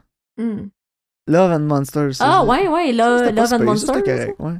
hmm. 0.43 0.67
Love 1.27 1.51
and 1.51 1.59
Monsters. 1.61 2.15
ça, 2.15 2.25
Ah, 2.39 2.45
ouais, 2.45 2.67
ouais, 2.67 2.95
ça, 2.97 3.17
c'était 3.19 3.33
pas 3.33 3.41
Love 3.41 3.43
and 3.43 3.47
ça, 3.47 3.59
Monsters. 3.59 3.95
C'était 3.95 4.11
correct, 4.17 4.35
ouais. 4.39 4.53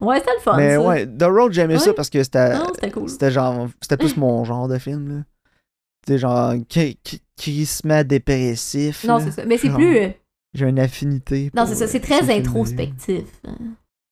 Ouais, 0.00 0.18
c'était 0.18 0.34
le 0.34 0.40
fun. 0.40 0.56
Mais 0.56 0.74
ça. 0.74 0.80
ouais, 0.82 1.06
The 1.06 1.22
Road, 1.22 1.52
j'aimais 1.52 1.78
ça 1.78 1.88
Ouais. 1.90 1.94
parce 1.94 2.10
que 2.10 2.22
c'était. 2.22 2.54
Non, 2.54 2.66
c'était 2.74 2.90
cool. 2.90 3.08
C'était 3.08 3.30
genre. 3.30 3.68
C'était 3.80 3.96
plus 3.96 4.16
mon 4.16 4.44
genre 4.44 4.68
de 4.68 4.78
film, 4.78 5.08
là. 5.08 5.22
Sais, 6.06 6.18
genre, 6.18 6.52
qui- 6.68 6.98
qui- 7.02 7.22
crissement 7.38 8.04
dépressif. 8.04 9.04
Non, 9.04 9.18
c'est 9.20 9.30
ça. 9.30 9.44
Mais 9.46 9.56
c'est 9.56 9.70
plus. 9.70 9.96
euh, 9.98 10.08
J'ai 10.52 10.68
une 10.68 10.78
affinité. 10.78 11.50
Non, 11.54 11.64
c'est 11.66 11.74
ça, 11.76 11.86
c'est 11.88 11.98
euh, 11.98 12.02
très 12.18 12.36
introspectif. 12.38 13.24
hein. 13.46 13.56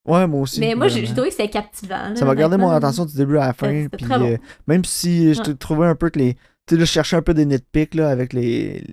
Ouais, 0.09 0.27
moi 0.27 0.41
aussi. 0.41 0.59
Mais 0.59 0.75
moi, 0.75 0.89
j'ai 0.89 1.05
trouvé 1.05 1.29
que 1.29 1.31
c'était 1.35 1.49
captivant. 1.51 2.09
là, 2.09 2.17
Ça 2.17 2.25
m'a 2.25 2.35
gardé 2.35 2.57
mon 2.57 2.71
attention 2.71 3.05
du 3.05 3.15
début 3.15 3.37
à 3.37 3.47
la 3.49 3.53
fin. 3.53 3.83
C'était 3.85 3.97
Puis 3.99 4.07
très 4.07 4.19
bon. 4.19 4.33
euh, 4.33 4.37
même 4.67 4.85
si 4.85 5.35
je 5.35 5.41
Ouais. 5.43 5.55
trouvais 5.55 5.87
un 5.87 5.95
peu 5.95 6.09
que 6.11 6.19
les. 6.19 6.35
Tu 6.35 6.41
sais, 6.71 6.77
là, 6.77 6.85
je 6.85 6.91
cherchais 6.91 7.17
un 7.17 7.23
peu 7.23 7.35
des 7.35 7.45
nitpicks 7.47 7.95
là, 7.95 8.09
avec 8.09 8.33
les. 8.33 8.85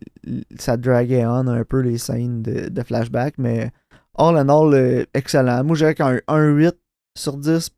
Ça 0.58 0.77
draguait 0.77 1.25
on 1.25 1.47
un 1.47 1.63
peu 1.63 1.79
les 1.82 1.97
scènes 1.97 2.41
de, 2.41 2.69
de 2.69 2.84
flashback, 2.84 3.36
mais 3.38 3.71
all 4.17 4.38
in 4.38 4.49
all, 4.49 4.73
euh, 4.73 5.05
excellent. 5.13 5.63
Moi, 5.63 5.75
je 5.75 5.82
dirais 5.86 5.95
qu'un 5.95 6.19
un 6.27 6.47
8 6.49 6.75
sur 7.17 7.38
10, 7.38 7.69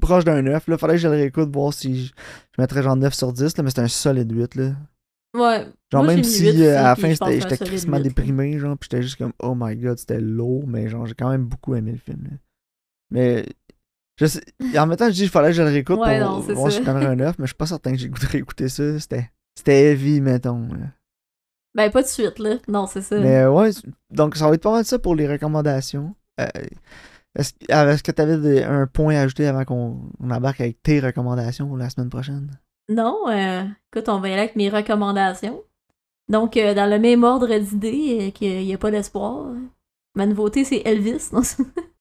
proche 0.00 0.24
d'un 0.24 0.42
9. 0.42 0.66
Là, 0.68 0.78
fallait 0.78 0.94
que 0.94 1.00
je 1.00 1.08
le 1.08 1.14
réécoute, 1.14 1.50
voir 1.54 1.72
si 1.72 2.06
je, 2.06 2.12
je 2.12 2.60
mettrais 2.62 2.82
genre 2.82 2.96
9 2.96 3.12
sur 3.14 3.32
10, 3.32 3.56
là, 3.56 3.62
mais 3.62 3.70
c'est 3.70 3.80
un 3.80 3.88
solide 3.88 4.30
8. 4.32 4.54
Là. 4.56 4.72
Ouais. 5.34 5.66
Genre, 5.92 6.04
Moi, 6.04 6.14
même 6.14 6.24
si 6.24 6.48
euh, 6.66 6.78
à 6.78 6.82
la 6.82 6.96
fin, 6.96 7.12
c'était- 7.12 7.40
j'étais 7.40 7.64
crissement 7.64 8.00
déprimé, 8.00 8.58
genre, 8.58 8.76
puis 8.76 8.88
j'étais 8.90 9.02
juste 9.02 9.16
comme, 9.16 9.32
oh 9.40 9.54
my 9.56 9.76
god, 9.76 9.98
c'était 9.98 10.20
lourd, 10.20 10.66
mais 10.66 10.88
genre, 10.88 11.06
j'ai 11.06 11.14
quand 11.14 11.30
même 11.30 11.44
beaucoup 11.44 11.74
aimé 11.74 11.92
le 11.92 11.98
film. 11.98 12.24
là. 12.24 12.36
Mais. 13.10 13.46
Je 14.18 14.26
sais, 14.26 14.42
en 14.78 14.86
même 14.86 14.98
temps, 14.98 15.06
je 15.06 15.12
dis 15.14 15.20
qu'il 15.20 15.30
fallait 15.30 15.48
que 15.48 15.54
je 15.54 15.62
le 15.62 15.68
réécoute 15.68 15.98
Ouais, 15.98 16.20
pour 16.20 16.28
non, 16.28 16.40
voir 16.40 16.70
si 16.70 16.80
je 16.80 16.84
donnerais 16.84 17.06
un 17.06 17.16
9, 17.16 17.38
mais 17.38 17.46
je 17.46 17.50
suis 17.52 17.56
pas 17.56 17.64
certain 17.66 17.92
que 17.92 17.96
j'ai 17.98 18.08
goûté 18.10 18.26
réécouter 18.26 18.68
ça. 18.68 18.98
C'était 18.98 19.30
c'était 19.56 19.92
heavy, 19.92 20.20
mettons. 20.20 20.68
là. 20.68 20.88
Ben, 21.74 21.90
pas 21.90 22.02
de 22.02 22.08
suite, 22.08 22.38
là. 22.38 22.56
Non, 22.68 22.86
c'est 22.86 23.02
ça. 23.02 23.18
Mais 23.18 23.38
euh, 23.38 23.50
ouais, 23.50 23.70
donc 24.10 24.36
ça 24.36 24.48
va 24.48 24.54
être 24.54 24.62
pas 24.62 24.72
mal 24.72 24.84
ça 24.84 24.98
pour 24.98 25.14
les 25.14 25.28
recommandations. 25.28 26.14
Euh, 26.40 26.46
est-ce 27.38 27.52
ah, 27.68 27.86
est-ce 27.86 28.02
que 28.02 28.10
tu 28.10 28.20
avais 28.20 28.64
un 28.64 28.86
point 28.86 29.16
à 29.16 29.22
ajouter 29.22 29.46
avant 29.46 29.64
qu'on 29.64 30.00
on 30.20 30.30
embarque 30.30 30.60
avec 30.60 30.82
tes 30.82 30.98
recommandations 31.00 31.68
pour 31.68 31.76
la 31.76 31.88
semaine 31.90 32.10
prochaine? 32.10 32.50
Non, 32.88 33.28
euh, 33.28 33.62
écoute, 33.92 34.08
on 34.08 34.18
va 34.18 34.28
y 34.28 34.32
aller 34.32 34.42
avec 34.42 34.56
mes 34.56 34.68
recommandations. 34.68 35.62
Donc, 36.28 36.56
euh, 36.56 36.74
dans 36.74 36.88
le 36.88 36.98
même 36.98 37.24
ordre 37.24 37.56
d'idées, 37.56 38.18
euh, 38.20 38.30
qu'il 38.30 38.64
n'y 38.64 38.74
a 38.74 38.78
pas 38.78 38.90
d'espoir, 38.90 39.46
ma 40.14 40.26
nouveauté, 40.26 40.64
c'est 40.64 40.82
Elvis. 40.84 41.30
Non? 41.32 41.42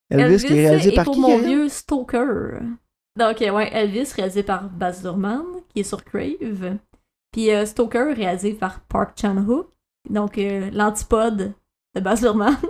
Elvis, 0.09 0.45
qui 0.45 0.53
est 0.53 0.67
réalisé 0.67 0.91
par 0.93 1.05
pour 1.05 1.13
qui? 1.15 1.21
mon 1.21 1.37
vieux 1.37 1.69
Stoker. 1.69 2.59
Donc, 3.15 3.41
euh, 3.41 3.51
ouais, 3.51 3.69
Elvis, 3.73 4.11
réalisé 4.15 4.41
par 4.41 4.69
Baz 4.69 5.03
Luhrmann, 5.03 5.43
qui 5.69 5.81
est 5.81 5.83
sur 5.83 6.03
Crave. 6.03 6.77
Puis 7.31 7.51
euh, 7.51 7.65
Stoker, 7.65 8.15
réalisé 8.15 8.53
par 8.53 8.81
Park 8.81 9.17
Chan-wook. 9.19 9.69
Donc, 10.09 10.37
euh, 10.37 10.69
l'antipode 10.71 11.53
de 11.95 12.01
Baz 12.01 12.21
Luhrmann. 12.21 12.55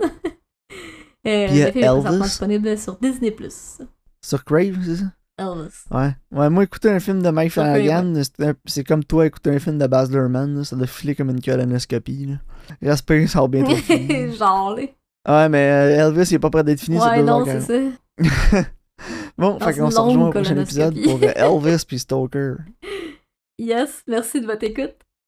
euh, 1.26 1.46
Puis, 1.48 1.62
euh, 1.62 1.66
le 1.66 1.72
film 1.72 1.84
est 1.84 1.88
présentement 1.88 2.24
disponible 2.24 2.78
sur 2.78 2.96
Disney+. 2.96 3.34
Sur 4.22 4.44
Crave, 4.44 4.76
c'est 4.84 4.96
ça? 4.96 5.04
Elvis. 5.38 5.84
Ouais. 5.90 6.14
Ouais, 6.32 6.50
moi, 6.50 6.64
écouter 6.64 6.90
un 6.90 7.00
film 7.00 7.22
de 7.22 7.30
Mike 7.30 7.52
Flanagan, 7.52 8.20
c'est 8.66 8.84
comme 8.84 9.04
toi 9.04 9.26
écouter 9.26 9.50
un 9.50 9.58
film 9.58 9.78
de 9.78 9.86
Baz 9.86 10.10
Luhrmann, 10.10 10.58
là, 10.58 10.64
ça 10.64 10.76
doit 10.76 10.86
filer 10.86 11.14
comme 11.14 11.30
une 11.30 11.40
colonoscopie. 11.40 12.26
Là. 12.26 12.94
Va 12.94 13.48
bientôt 13.48 13.76
finir. 13.76 14.32
Genre, 14.38 14.76
là. 14.76 14.82
Ouais, 15.28 15.48
mais 15.48 15.70
euh, 15.70 16.08
Elvis, 16.08 16.30
il 16.30 16.34
est 16.34 16.38
pas 16.38 16.50
près 16.50 16.64
d'être 16.64 16.80
fini, 16.80 16.98
Ouais, 16.98 17.22
non, 17.22 17.44
c'est 17.44 17.60
ça. 17.60 18.62
Bon, 19.38 19.56
Dans 19.56 19.66
fait 19.66 19.78
qu'on 19.78 19.90
se 19.90 19.98
rejoint 19.98 20.28
au 20.28 20.30
prochain 20.30 20.58
épisode 20.58 20.94
pour 21.02 21.18
Elvis 21.22 21.84
puis 21.88 21.98
Stoker. 21.98 22.56
Yes, 23.64 24.02
merci 24.08 24.40
de 24.40 24.46
votre 24.46 24.64
écoute. 24.64 24.96